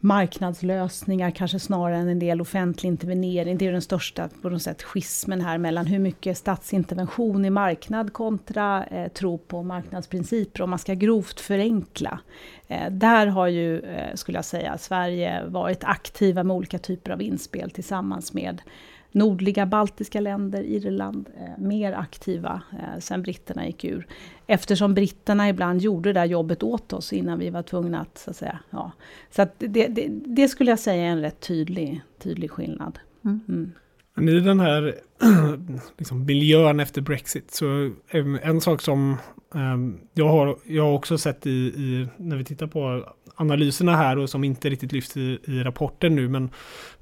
[0.00, 3.58] marknadslösningar kanske snarare än en del offentlig intervenering.
[3.58, 8.12] Det är den största på något sätt schismen här mellan hur mycket statsintervention i marknad
[8.12, 12.20] kontra eh, tro på marknadsprinciper om man ska grovt förenkla.
[12.68, 17.22] Eh, där har ju, eh, skulle jag säga, Sverige varit aktiva med olika typer av
[17.22, 18.62] inspel tillsammans med
[19.12, 24.06] nordliga baltiska länder, Irland, eh, mer aktiva eh, sen britterna gick ur.
[24.46, 28.30] Eftersom britterna ibland gjorde det där jobbet åt oss innan vi var tvungna att, så
[28.30, 28.92] att säga, ja.
[29.30, 32.98] Så att det, det, det, skulle jag säga är en rätt tydlig, tydlig skillnad.
[33.24, 33.40] Mm.
[33.48, 34.28] Mm.
[34.28, 34.94] I den här
[35.98, 37.50] liksom, miljön efter Brexit.
[37.50, 39.16] Så ehm, en sak som
[39.54, 43.04] ehm, jag, har, jag har också sett i, i, när vi tittar på
[43.34, 46.50] analyserna här och som inte riktigt lyfts i, i rapporten nu men,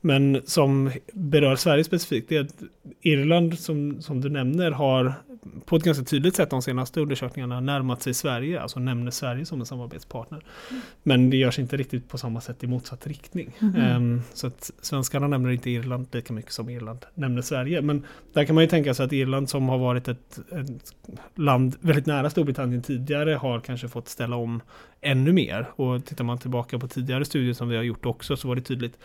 [0.00, 2.62] men som berör Sverige specifikt det är att
[3.00, 5.14] Irland som, som du nämner har
[5.64, 9.60] på ett ganska tydligt sätt de senaste undersökningarna närmat sig Sverige, alltså nämner Sverige som
[9.60, 10.44] en samarbetspartner.
[10.70, 10.82] Mm.
[11.02, 13.56] Men det görs inte riktigt på samma sätt i motsatt riktning.
[13.60, 14.22] Mm.
[14.34, 17.82] Så att svenskarna nämner inte Irland lika mycket som Irland nämner Sverige.
[17.82, 20.94] Men där kan man ju tänka sig att Irland som har varit ett, ett
[21.34, 24.60] land väldigt nära Storbritannien tidigare har kanske fått ställa om
[25.00, 25.66] ännu mer.
[25.76, 28.62] Och tittar man tillbaka på tidigare studier som vi har gjort också så var det
[28.62, 28.98] tydligt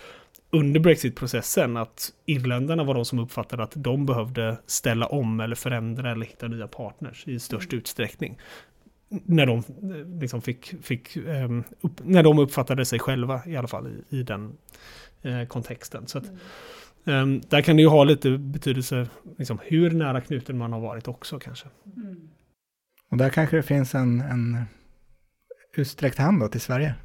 [0.53, 6.11] under Brexit-processen att irländarna var de som uppfattade att de behövde ställa om eller förändra
[6.11, 7.79] eller hitta nya partners i störst mm.
[7.79, 8.37] utsträckning.
[9.09, 9.63] När de,
[10.19, 14.23] liksom fick, fick um, upp, när de uppfattade sig själva i alla fall i, i
[14.23, 14.57] den
[15.25, 16.07] uh, kontexten.
[16.07, 16.25] Så att,
[17.03, 21.07] um, där kan det ju ha lite betydelse liksom, hur nära knuten man har varit
[21.07, 21.67] också kanske.
[21.95, 22.29] Mm.
[23.09, 24.65] Och där kanske det finns en, en
[25.75, 26.95] utsträckt hand då till Sverige?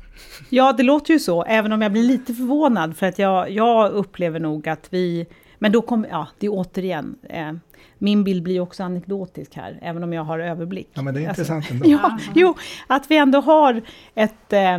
[0.50, 3.92] Ja, det låter ju så, även om jag blir lite förvånad, för att jag, jag
[3.92, 5.26] upplever nog att vi...
[5.58, 7.52] Men då kommer, ja, det är återigen, eh,
[7.98, 10.88] min bild blir också anekdotisk här, även om jag har överblick.
[10.92, 11.88] Ja, men det är alltså, intressant ändå.
[11.90, 12.54] Ja, jo,
[12.86, 13.82] att vi ändå har
[14.14, 14.78] ett eh,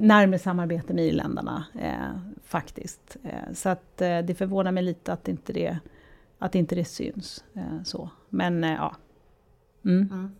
[0.00, 3.16] närmare samarbete med irländarna, eh, faktiskt.
[3.24, 5.78] Eh, så att eh, det förvånar mig lite att inte det,
[6.38, 7.44] att inte det syns.
[7.54, 8.10] Eh, så.
[8.28, 8.96] Men eh, ja.
[9.84, 10.08] Mm.
[10.12, 10.30] Mm.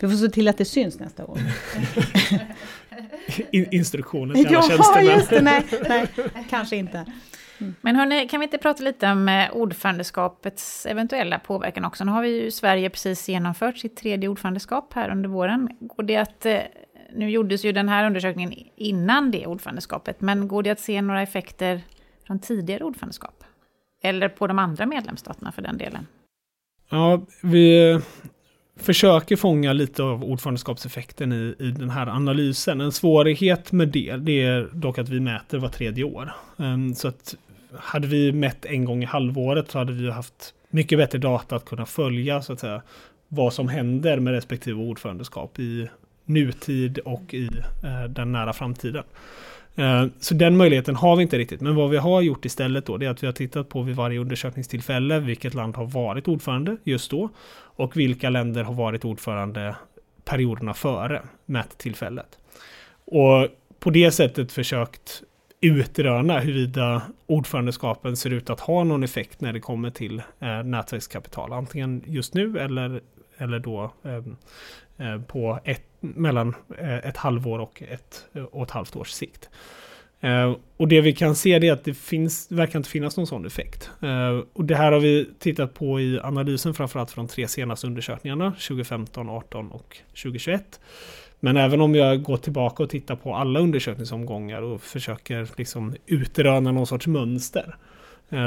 [0.00, 1.38] Vi får se till att det syns nästa gång.
[3.50, 5.06] In instruktioner till alla tjänstemän.
[5.06, 5.40] Ja, just det.
[5.42, 6.06] Nej, nej
[6.50, 7.06] kanske inte.
[7.58, 7.74] Mm.
[7.80, 12.04] Men hörni, kan vi inte prata lite om eh, ordförandeskapets eventuella påverkan också?
[12.04, 15.68] Nu har vi ju Sverige precis genomfört sitt tredje ordförandeskap här under våren.
[15.80, 16.60] Går det att, eh,
[17.14, 21.22] nu gjordes ju den här undersökningen innan det ordförandeskapet, men går det att se några
[21.22, 21.80] effekter
[22.26, 23.44] från tidigare ordförandeskap?
[24.02, 26.06] Eller på de andra medlemsstaterna för den delen?
[26.90, 28.00] Ja, vi
[28.76, 32.80] försöker fånga lite av ordförandeskapseffekten i, i den här analysen.
[32.80, 36.32] En svårighet med det, det är dock att vi mäter var tredje år.
[36.56, 37.34] Um, så att
[37.78, 41.64] hade vi mätt en gång i halvåret så hade vi haft mycket bättre data att
[41.64, 42.82] kunna följa så att säga
[43.28, 45.88] vad som händer med respektive ordförandeskap i
[46.24, 47.48] nutid och i
[47.84, 49.04] eh, den nära framtiden.
[49.76, 51.60] Eh, så den möjligheten har vi inte riktigt.
[51.60, 53.96] Men vad vi har gjort istället då, det är att vi har tittat på vid
[53.96, 59.76] varje undersökningstillfälle vilket land har varit ordförande just då och vilka länder har varit ordförande
[60.24, 62.38] perioderna före mättillfället.
[63.04, 63.48] Och
[63.80, 65.22] på det sättet försökt
[65.60, 71.52] utröna huruvida ordförandeskapen ser ut att ha någon effekt när det kommer till eh, nätverkskapital.
[71.52, 73.00] Antingen just nu eller,
[73.38, 74.16] eller då eh,
[75.06, 75.82] eh på ett,
[76.16, 79.50] mellan eh, ett halvår och ett och ett halvt års sikt.
[80.20, 83.46] Eh, och det vi kan se är att det finns, verkar inte finnas någon sån
[83.46, 83.90] effekt.
[84.02, 87.86] Eh, och det här har vi tittat på i analysen framförallt från de tre senaste
[87.86, 90.80] undersökningarna, 2015, 18 och 2021.
[91.40, 96.72] Men även om jag går tillbaka och tittar på alla undersökningsomgångar och försöker liksom utröna
[96.72, 97.76] någon sorts mönster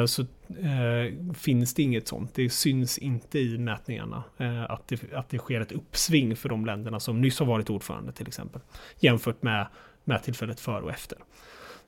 [0.08, 0.26] så
[0.58, 2.36] eh, finns det inget sånt.
[2.36, 6.66] Det syns inte i mätningarna eh, att, det, att det sker ett uppsving för de
[6.66, 8.62] länderna som nyss har varit ordförande till exempel.
[9.00, 9.68] Jämfört med
[10.04, 11.18] mättillfället före och efter.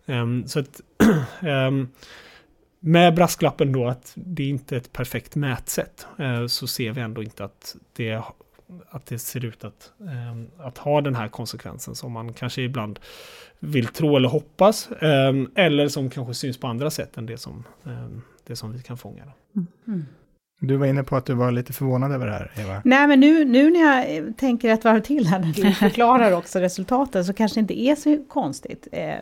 [0.06, 0.82] Um, så att
[1.42, 1.90] um,
[2.80, 7.24] med brasklappen då att det inte är ett perfekt mätsätt uh, så ser vi ändå
[7.24, 8.22] inte att det,
[8.90, 13.00] att det ser ut att, um, att ha den här konsekvensen som man kanske ibland
[13.60, 14.90] vill tro eller hoppas.
[15.56, 17.64] eller som kanske syns på andra sätt än det som,
[18.52, 19.24] det som vi kan fånga.
[19.88, 20.06] Mm.
[20.64, 22.82] Du var inne på att du var lite förvånad över det här, Eva.
[22.86, 26.60] Nej, men nu, nu när jag tänker ett varv till här, när du förklarar också
[26.60, 28.88] resultaten, så kanske det inte är så konstigt.
[28.92, 29.20] Eh, eh,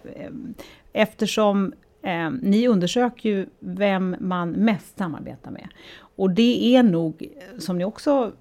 [0.94, 5.68] eftersom eh, ni undersöker ju vem man mest samarbetar med.
[6.16, 8.32] Och det är nog, som ni också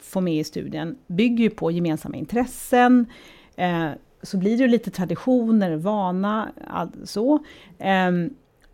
[0.00, 3.06] får med i studien, bygger ju på gemensamma intressen,
[4.22, 6.48] så blir det ju lite traditioner, vana,
[7.04, 7.44] så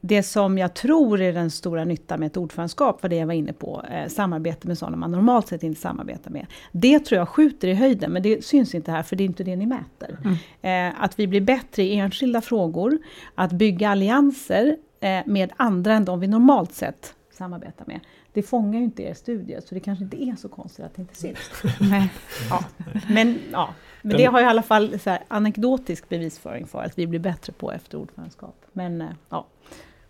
[0.06, 3.34] det som jag tror är den stora nyttan med ett ordförandeskap, var det jag var
[3.34, 6.46] inne på, eh, samarbete med sådana man normalt sett inte samarbetar med.
[6.72, 9.44] Det tror jag skjuter i höjden, men det syns inte här, för det är inte
[9.44, 10.18] det ni mäter.
[10.24, 10.92] Mm.
[10.92, 12.98] Eh, att vi blir bättre i enskilda frågor,
[13.34, 18.00] att bygga allianser eh, med andra än de vi normalt sett samarbetar med.
[18.32, 21.02] Det fångar ju inte er studie, så det kanske inte är så konstigt att det
[21.02, 21.38] inte syns.
[22.50, 22.64] ja.
[23.08, 23.74] Men, ja.
[24.02, 27.20] Men det har jag i alla fall så här, anekdotisk bevisföring för att vi blir
[27.20, 28.56] bättre på efter ordförandeskap.
[28.72, 29.46] Men eh, ja.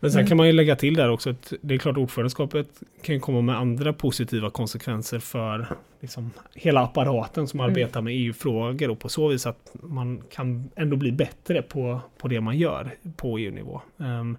[0.05, 0.29] Men sen mm.
[0.29, 2.69] kan man ju lägga till där också att det är klart ordförandeskapet
[3.03, 5.67] kan komma med andra positiva konsekvenser för
[6.01, 7.71] liksom hela apparaten som mm.
[7.71, 12.29] arbetar med EU-frågor och på så vis att man kan ändå bli bättre på, på
[12.29, 13.81] det man gör på EU-nivå.
[13.97, 14.37] Um,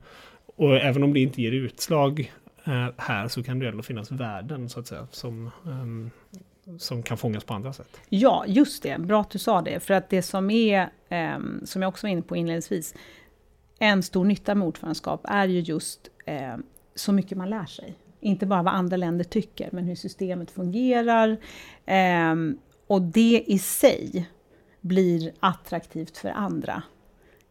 [0.56, 4.70] och även om det inte ger utslag eh, här så kan det ändå finnas värden
[4.70, 6.12] så att säga som, um,
[6.78, 8.00] som kan fångas på andra sätt.
[8.10, 9.00] Ja, just det.
[9.00, 9.80] Bra att du sa det.
[9.80, 12.96] För att det som är, um, som jag också var inne på inledningsvis,
[13.80, 16.56] en stor nytta med ordförandeskap är ju just eh,
[16.96, 17.96] så mycket man lär sig.
[18.20, 21.38] Inte bara vad andra länder tycker, men hur systemet fungerar.
[21.86, 22.58] Ehm,
[22.88, 24.30] och det i sig
[24.82, 26.84] blir attraktivt för andra.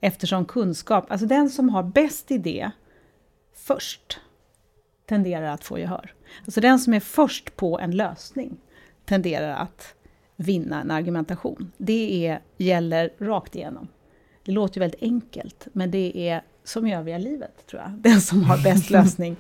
[0.01, 2.71] Eftersom kunskap, alltså den som har bäst idé
[3.55, 4.21] först
[5.07, 6.15] tenderar att få gehör.
[6.45, 8.57] Alltså den som är först på en lösning
[9.05, 9.95] tenderar att
[10.37, 11.73] vinna en argumentation.
[11.77, 13.89] Det är, gäller rakt igenom.
[14.45, 17.91] Det låter ju väldigt enkelt, men det är som i övriga livet, tror jag.
[17.91, 19.37] Den som har bäst lösning.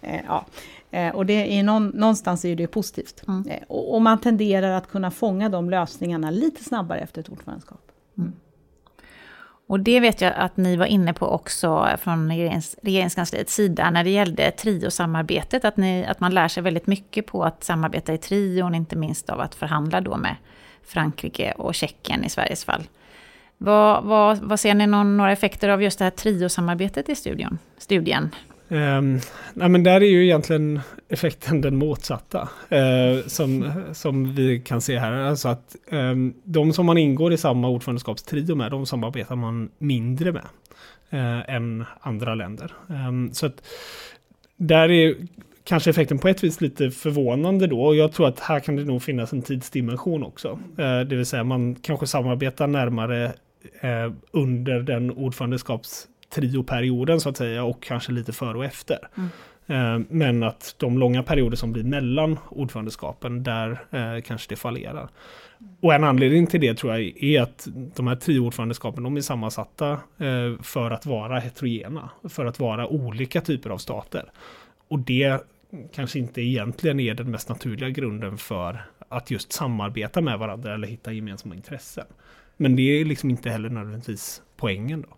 [0.00, 0.46] Eh, ja.
[0.90, 3.22] Eh, och det är någon, någonstans är det positivt.
[3.28, 3.48] Mm.
[3.48, 7.82] Eh, och, och, man tenderar att kunna fånga de lösningarna lite snabbare efter ett ordförandeskap.
[8.18, 8.32] Mm.
[9.66, 14.04] Och det vet jag att ni var inne på också från regerings, regeringskansliets sida när
[14.04, 18.18] det gällde triosamarbetet, att, ni, att man lär sig väldigt mycket på att samarbeta i
[18.18, 20.36] trion, inte minst av att förhandla då med
[20.82, 22.82] Frankrike och Tjeckien i Sveriges fall.
[23.58, 27.58] Vad, vad, vad ser ni någon, några effekter av just det här triosamarbetet i studion,
[27.78, 28.30] studien?
[28.68, 29.20] Um,
[29.54, 32.48] nej men där är ju egentligen effekten den motsatta.
[32.72, 35.12] Uh, som, som vi kan se här.
[35.12, 40.32] Alltså att um, de som man ingår i samma ordförandeskapstrio med, de samarbetar man mindre
[40.32, 40.44] med.
[41.12, 42.72] Uh, än andra länder.
[42.86, 43.62] Um, så att
[44.56, 45.14] där är
[45.64, 47.82] kanske effekten på ett vis lite förvånande då.
[47.82, 50.48] Och jag tror att här kan det nog finnas en tidsdimension också.
[50.78, 53.32] Uh, det vill säga man kanske samarbetar närmare
[54.30, 58.98] under den ordförandeskaps trioperioden så att säga och kanske lite före och efter.
[59.16, 59.28] Mm.
[59.68, 65.08] Eh, men att de långa perioder som blir mellan ordförandeskapen, där eh, kanske det fallerar.
[65.80, 69.20] Och en anledning till det tror jag är att de här tio ordförandeskapen de är
[69.20, 74.30] sammansatta eh, för att vara heterogena, för att vara olika typer av stater.
[74.88, 75.40] Och det
[75.94, 80.88] kanske inte egentligen är den mest naturliga grunden för att just samarbeta med varandra eller
[80.88, 82.06] hitta gemensamma intressen.
[82.60, 85.16] Men det är liksom inte heller nödvändigtvis poängen då.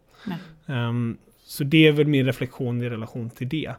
[0.74, 3.74] Um, så det är väl min reflektion i relation till det.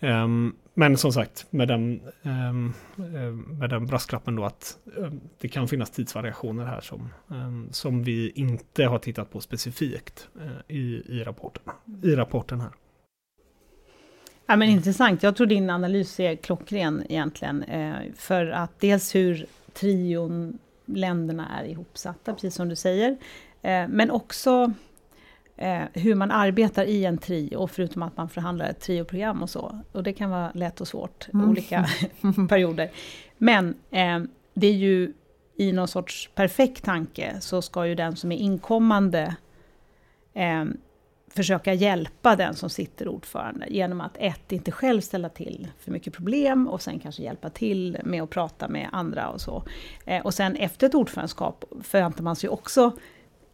[0.00, 2.74] Um, men som sagt, med den, um,
[3.58, 4.78] med den brasklappen då att
[5.38, 7.08] det kan finnas tidsvariationer här som,
[7.70, 11.62] som vi inte har tittat på specifikt uh, i, i, rapporten,
[12.02, 12.70] i rapporten här.
[14.46, 15.22] Ja, men intressant.
[15.22, 17.62] Jag tror din analys är klockren egentligen.
[17.62, 23.10] Eh, för att dels hur trion länderna är ihopsatta, precis som du säger.
[23.62, 24.72] Eh, men också
[25.56, 29.80] eh, hur man arbetar i en trio, förutom att man förhandlar ett trioprogram och så.
[29.92, 31.50] Och det kan vara lätt och svårt, mm.
[31.50, 31.86] olika
[32.48, 32.90] perioder.
[33.38, 34.20] Men eh,
[34.54, 35.12] det är ju
[35.56, 39.36] i någon sorts perfekt tanke, så ska ju den som är inkommande
[41.34, 46.12] försöka hjälpa den som sitter ordförande genom att ett, inte själv ställa till för mycket
[46.12, 49.64] problem och sen kanske hjälpa till med att prata med andra och så.
[50.04, 52.92] Eh, och sen efter ett ordförandeskap förväntar man sig också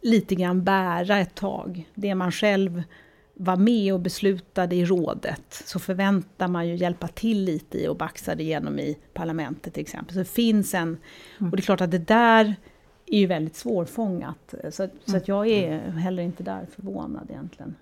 [0.01, 1.89] lite grann bära ett tag.
[1.95, 2.83] Det man själv
[3.33, 7.97] var med och beslutade i rådet, så förväntar man ju hjälpa till lite i och
[7.97, 10.13] baxa det igenom i parlamentet till exempel.
[10.13, 10.97] Så det finns en...
[11.39, 12.55] Och det är klart att det där
[13.11, 14.53] är ju väldigt svårfångat.
[14.71, 17.75] Så, så att jag är heller inte där förvånad egentligen.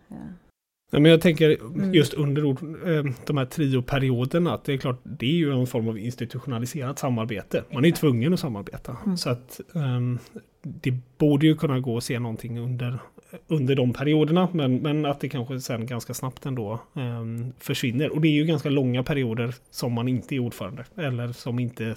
[0.92, 1.94] Ja, men jag tänker mm.
[1.94, 5.88] just under eh, de här trioperioderna, att det är klart, det är ju en form
[5.88, 7.64] av institutionaliserat samarbete.
[7.74, 8.98] Man är ju tvungen att samarbeta.
[9.06, 9.18] Mm.
[9.18, 10.20] Så att um,
[10.62, 13.00] det borde ju kunna gå att se någonting under,
[13.48, 18.10] under de perioderna, men, men att det kanske sen ganska snabbt ändå um, försvinner.
[18.10, 21.96] Och det är ju ganska långa perioder som man inte är ordförande, eller som inte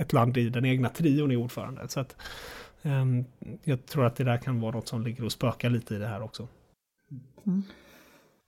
[0.00, 1.88] ett land i den egna trion är ordförande.
[1.88, 2.16] Så att
[2.82, 3.24] um,
[3.64, 6.06] jag tror att det där kan vara något som ligger och spökar lite i det
[6.06, 6.48] här också.
[7.46, 7.62] Mm.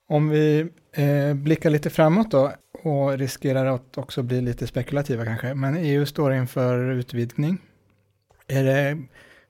[0.09, 5.55] Om vi eh, blickar lite framåt då och riskerar att också bli lite spekulativa kanske,
[5.55, 7.59] men EU står inför utvidgning.
[8.47, 9.03] Är det,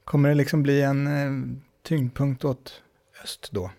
[0.04, 2.82] kommer det liksom bli en eh, tyngdpunkt åt
[3.24, 3.70] öst då?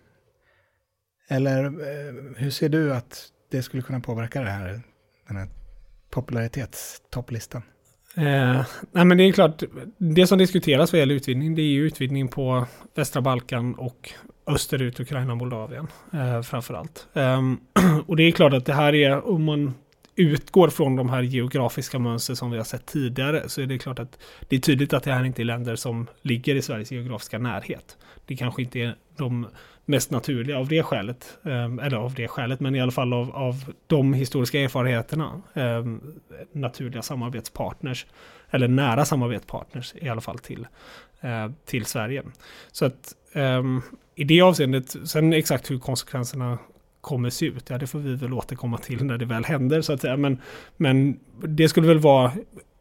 [1.28, 4.82] Eller eh, hur ser du att det skulle kunna påverka det här,
[5.28, 5.48] den här
[6.10, 7.62] popularitetstopplistan?
[8.16, 9.64] Eh, nej men det är klart,
[9.98, 14.12] det som diskuteras vad gäller utvidgning, det är ju utvidgning på västra Balkan och
[14.48, 17.08] österut, Ukraina och Moldavien eh, framförallt.
[17.14, 17.42] Eh,
[18.06, 19.74] och det är klart att det här är, om man
[20.16, 24.00] utgår från de här geografiska mönster som vi har sett tidigare, så är det klart
[24.00, 27.40] att det är tydligt att det här inte är länder som ligger i Sveriges geografiska
[27.40, 27.98] närhet.
[28.26, 29.48] Det kanske inte är de
[29.86, 33.36] mest naturliga av det skälet, ehm, eller av det skälet, men i alla fall av,
[33.36, 36.02] av de historiska erfarenheterna, ehm,
[36.52, 38.06] naturliga samarbetspartners,
[38.50, 40.68] eller nära samarbetspartners i alla fall till,
[41.22, 42.24] eh, till Sverige.
[42.72, 43.82] Så att ehm,
[44.16, 46.58] i det avseendet, sen exakt hur konsekvenserna
[47.02, 49.94] kommer se ut, ja det får vi väl återkomma till när det väl händer så
[49.94, 50.18] att säga.
[50.18, 50.42] Men,
[50.78, 52.32] men det skulle väl vara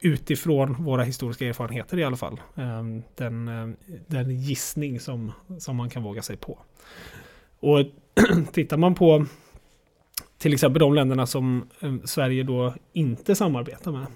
[0.02, 2.40] utifrån våra historiska erfarenheter i alla fall.
[2.54, 3.68] Ehm, den, eh,
[4.06, 6.58] den gissning som, som man kan våga sig på.
[7.60, 7.78] Och
[8.52, 9.26] tittar man på
[10.38, 14.06] till exempel de länderna som eh, Sverige då inte samarbetar med.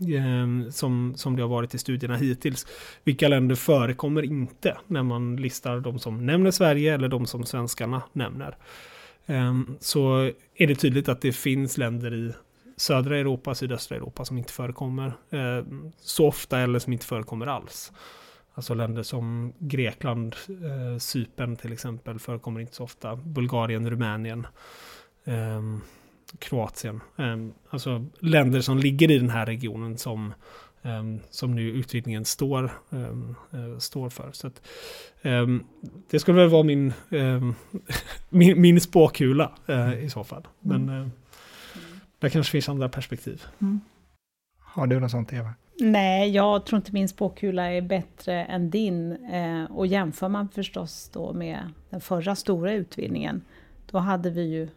[0.18, 2.66] Ehm, som, som det har varit i studierna hittills.
[3.04, 8.02] Vilka länder förekommer inte när man listar de som nämner Sverige eller de som svenskarna
[8.12, 8.56] nämner.
[9.26, 12.32] Ehm, så är det tydligt att det finns länder i
[12.76, 15.64] södra Europa, sydöstra Europa som inte förekommer eh,
[15.98, 17.92] så ofta eller som inte förekommer alls.
[18.54, 23.16] Alltså länder som Grekland, eh, Cypern till exempel förekommer inte så ofta.
[23.16, 24.46] Bulgarien, Rumänien,
[25.24, 25.62] eh,
[26.38, 27.00] Kroatien.
[27.16, 27.36] Eh,
[27.70, 30.34] alltså länder som ligger i den här regionen som,
[30.82, 34.30] eh, som nu utvidgningen står, eh, eh, står för.
[34.32, 34.62] Så att,
[36.10, 36.92] det skulle väl vara min,
[38.28, 39.52] min, min spåkula
[40.00, 40.48] i så fall.
[40.60, 41.10] Men,
[42.26, 43.42] det kanske finns andra perspektiv.
[43.60, 43.80] Mm.
[44.58, 45.54] Har du något sånt Eva?
[45.80, 49.12] Nej, jag tror inte min spåkula är bättre än din.
[49.12, 51.58] Eh, och jämför man förstås då med
[51.90, 53.42] den förra stora utvidgningen,
[53.90, 54.68] då hade vi ju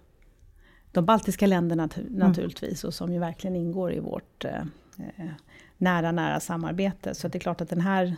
[0.91, 2.13] de baltiska länderna mm.
[2.13, 4.61] naturligtvis, och som ju verkligen ingår i vårt eh,
[4.97, 5.29] eh,
[5.77, 7.15] nära, nära samarbete.
[7.15, 8.15] Så det är klart att den här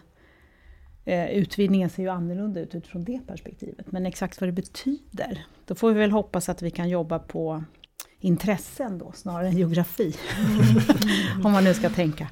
[1.06, 3.92] eh, utvidgningen ser ju annorlunda ut utifrån det perspektivet.
[3.92, 7.64] Men exakt vad det betyder, då får vi väl hoppas att vi kan jobba på
[8.20, 10.16] intressen då, snarare än geografi.
[10.40, 11.46] Mm.
[11.46, 12.28] Om man nu ska tänka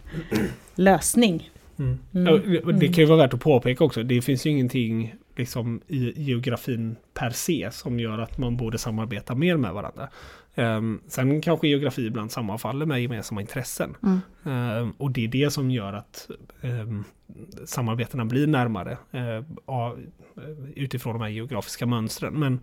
[0.75, 1.49] lösning.
[1.77, 1.99] Mm.
[2.13, 2.79] Mm.
[2.79, 6.95] Det kan ju vara värt att påpeka också, det finns ju ingenting liksom, i geografin
[7.13, 10.09] per se som gör att man borde samarbeta mer med varandra.
[10.55, 13.95] Um, sen kanske geografi ibland sammanfaller med gemensamma intressen.
[14.03, 14.81] Mm.
[14.81, 16.29] Um, och det är det som gör att
[16.61, 17.03] um,
[17.65, 19.99] samarbetena blir närmare uh,
[20.75, 22.33] utifrån de här geografiska mönstren.
[22.33, 22.59] Men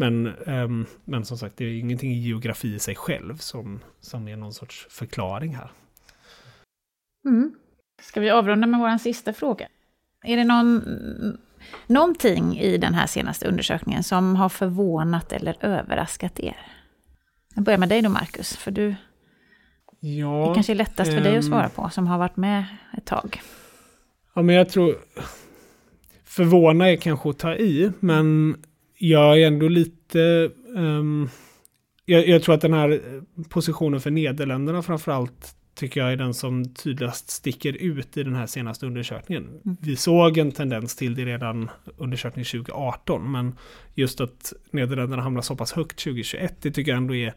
[0.00, 4.28] men, um, men som sagt, det är ingenting i geografi i sig själv som, som
[4.28, 5.70] är någon sorts förklaring här.
[7.26, 7.54] Mm.
[8.02, 9.68] Ska vi avrunda med vår sista fråga?
[10.24, 10.82] Är det någon,
[11.86, 16.56] någonting i den här senaste undersökningen som har förvånat eller överraskat er?
[17.54, 18.94] Jag börjar med dig då, Marcus, för du...
[20.00, 22.64] Ja, det kanske är lättast för um, dig att svara på, som har varit med
[22.96, 23.40] ett tag.
[24.34, 24.96] Ja, men jag tror...
[26.24, 28.56] Förvåna är kanske att ta i, men
[28.98, 30.50] jag är ändå lite...
[30.76, 31.28] Um,
[32.04, 33.00] jag, jag, tror att den här
[33.48, 38.46] positionen för Nederländerna framförallt tycker jag är den som tydligast sticker ut i den här
[38.46, 39.44] senaste undersökningen.
[39.44, 39.76] Mm.
[39.80, 43.54] Vi såg en tendens till det redan undersökningen 2018, men
[43.94, 47.34] just att Nederländerna hamnar så pass högt 2021, det tycker jag ändå är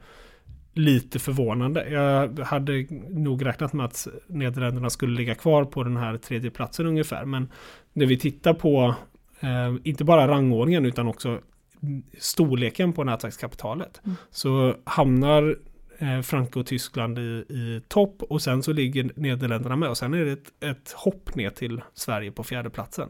[0.74, 1.90] lite förvånande.
[1.90, 6.86] Jag hade nog räknat med att Nederländerna skulle ligga kvar på den här tredje platsen
[6.86, 7.52] ungefär, men
[7.94, 8.96] när vi tittar på
[9.40, 11.40] eh, inte bara rangordningen utan också
[12.18, 14.02] storleken på nätverkskapitalet.
[14.06, 14.16] Mm.
[14.32, 15.58] Så hamnar
[15.98, 20.14] eh, Frankrike och Tyskland i, i topp och sen så ligger Nederländerna med och sen
[20.14, 23.10] är det ett, ett hopp ner till Sverige på fjärde platsen.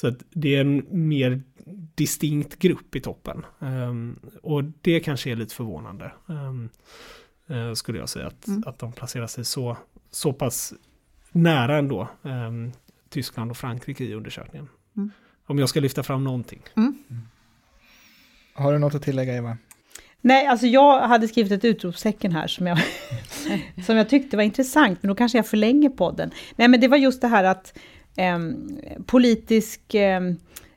[0.00, 1.42] Så att det är en mer
[1.94, 3.46] distinkt grupp i toppen.
[3.58, 6.12] Um, och det kanske är lite förvånande.
[6.26, 6.68] Um,
[7.50, 8.62] uh, skulle jag säga att, mm.
[8.66, 9.76] att de placerar sig så,
[10.10, 10.74] så pass
[11.32, 12.72] nära ändå um,
[13.08, 14.68] Tyskland och Frankrike i undersökningen.
[14.96, 15.10] Mm.
[15.46, 16.62] Om jag ska lyfta fram någonting.
[16.76, 16.98] Mm.
[18.56, 19.56] Har du något att tillägga Eva?
[20.20, 22.78] Nej, alltså jag hade skrivit ett utropstecken här som jag,
[23.86, 26.30] som jag tyckte var intressant, men då kanske jag förlänger podden.
[26.56, 27.78] Nej, men det var just det här att
[28.16, 28.38] eh,
[29.06, 30.22] politisk, eh,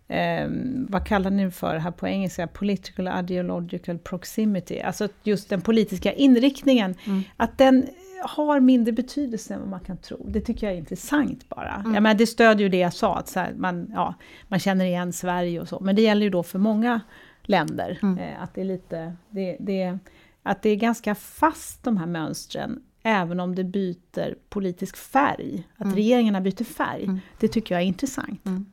[0.08, 0.50] eh,
[0.88, 6.14] vad kallar ni det för här på engelska, political ideological proximity, alltså just den politiska
[6.14, 7.24] inriktningen, mm.
[7.38, 7.88] att den
[8.24, 10.26] har mindre betydelse än vad man kan tro.
[10.28, 11.76] Det tycker jag är intressant bara.
[11.76, 11.94] Mm.
[11.94, 14.14] Ja, men det stödjer ju det jag sa, att så här, man, ja,
[14.48, 17.02] man känner igen Sverige och så, men det gäller ju då för många
[17.50, 18.00] länder.
[18.02, 18.18] Mm.
[18.18, 19.98] Eh, att, det är lite, det, det,
[20.44, 25.68] att det är ganska fast de här mönstren, även om det byter politisk färg.
[25.76, 25.96] Att mm.
[25.96, 27.20] regeringarna byter färg, mm.
[27.40, 28.46] det tycker jag är intressant.
[28.46, 28.66] Mm.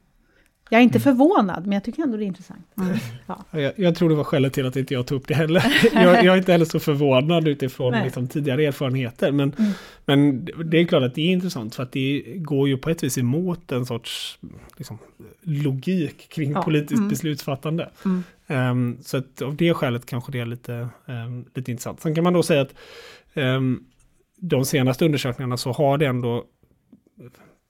[0.71, 1.03] Jag är inte mm.
[1.03, 2.67] förvånad, men jag tycker ändå det är intressant.
[2.79, 2.97] Mm.
[3.27, 3.45] Ja.
[3.51, 5.65] Jag, jag, tror det var skälet till att inte jag tog upp det heller.
[5.95, 9.33] jag, jag är inte heller så förvånad utifrån liksom, tidigare erfarenheter.
[9.33, 9.73] Men, mm.
[10.05, 13.03] men det är klart att det är intressant för att det går ju på ett
[13.03, 14.39] vis emot en sorts
[14.77, 14.99] liksom,
[15.43, 16.63] logik kring ja.
[16.63, 17.09] politiskt mm.
[17.09, 17.91] beslutsfattande.
[18.47, 22.01] Um, så att av det skälet kanske det är lite, um, lite intressant.
[22.01, 22.75] Sen kan man då säga att
[23.35, 23.85] um,
[24.37, 26.45] de senaste undersökningarna så har det ändå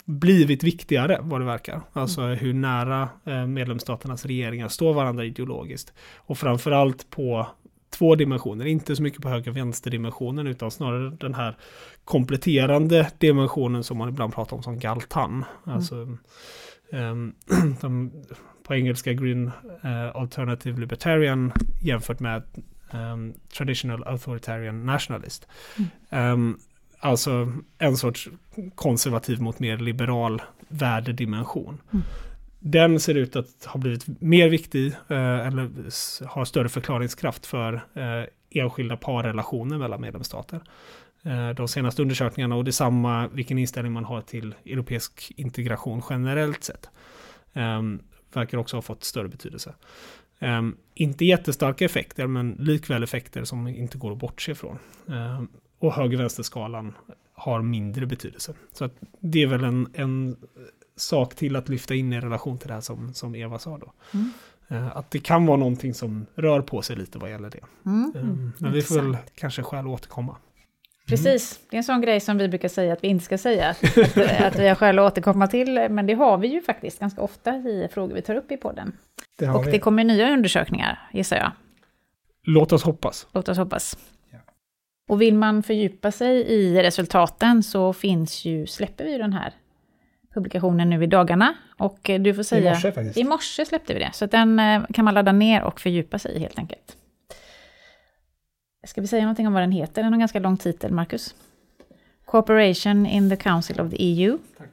[0.06, 1.80] blivit viktigare vad det verkar.
[1.92, 2.38] Alltså mm.
[2.38, 5.92] hur nära eh, medlemsstaternas regeringar står varandra ideologiskt.
[6.16, 7.46] Och framförallt på
[7.90, 11.56] två dimensioner, inte så mycket på höger vänster dimensionen utan snarare den här
[12.04, 15.44] kompletterande dimensionen som man ibland pratar om som galtan.
[15.66, 15.76] Mm.
[15.76, 16.16] Alltså
[16.92, 17.34] um,
[17.80, 18.12] de,
[18.62, 19.46] på engelska Green
[19.84, 21.52] uh, Alternative Libertarian
[21.82, 22.42] jämfört med
[22.92, 25.48] um, Traditional Authoritarian Nationalist.
[26.10, 26.32] Mm.
[26.32, 26.58] Um,
[27.06, 28.28] alltså en sorts
[28.74, 31.80] konservativ mot mer liberal värdedimension.
[31.92, 32.04] Mm.
[32.58, 35.70] Den ser ut att ha blivit mer viktig eh, eller
[36.26, 40.60] har större förklaringskraft för eh, enskilda parrelationer mellan medlemsstater.
[41.22, 46.88] Eh, de senaste undersökningarna och detsamma vilken inställning man har till europeisk integration generellt sett.
[47.52, 48.02] Um,
[48.32, 49.74] verkar också ha fått större betydelse.
[50.38, 54.78] Um, inte jättestarka effekter, men likväl effekter som inte går att bortse ifrån.
[55.06, 55.48] Um,
[55.78, 56.94] och höger-vänster-skalan
[57.32, 58.54] har mindre betydelse.
[58.72, 60.36] Så att det är väl en, en
[60.96, 63.92] sak till att lyfta in i relation till det här som, som Eva sa då.
[64.14, 64.30] Mm.
[64.70, 67.60] Uh, att det kan vara någonting som rör på sig lite vad gäller det.
[67.86, 68.12] Mm.
[68.16, 70.36] Um, men vi får väl kanske skäl återkomma.
[71.08, 73.70] Precis, det är en sån grej som vi brukar säga att vi inte ska säga.
[73.96, 77.20] Att, att vi har skäl att återkomma till, men det har vi ju faktiskt ganska
[77.20, 78.92] ofta i frågor vi tar upp i podden.
[79.36, 79.70] Det och vi.
[79.70, 81.52] det kommer nya undersökningar, gissar jag.
[82.42, 83.26] Låt oss hoppas.
[83.32, 83.98] Låt oss hoppas.
[85.08, 89.52] Och vill man fördjupa sig i resultaten så finns ju, släpper vi den här
[90.34, 91.54] publikationen nu i dagarna.
[91.78, 92.70] Och du får säga...
[92.70, 93.16] I morse faktiskt.
[93.18, 96.36] I morse släppte vi det, så den eh, kan man ladda ner och fördjupa sig
[96.36, 96.96] i helt enkelt.
[98.86, 99.94] Ska vi säga någonting om vad den heter?
[99.94, 101.34] Den har en ganska lång titel, Marcus.
[102.24, 104.38] Cooperation in the Council of the EU.
[104.58, 104.68] Tack.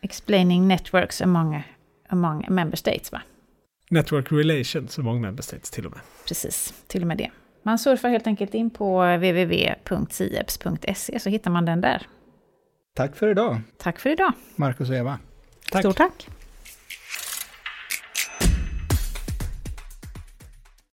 [0.00, 1.62] Explaining networks among,
[2.08, 3.22] among member states, va?
[3.90, 6.00] Network relations among member states till och med.
[6.28, 7.30] Precis, till och med det.
[7.66, 12.06] Man surfar helt enkelt in på www.sieps.se så hittar man den där.
[12.94, 13.60] Tack för idag.
[13.78, 14.32] Tack för idag.
[14.56, 15.18] Marcus och Eva.
[15.70, 15.82] Tack.
[15.82, 16.28] Stort tack.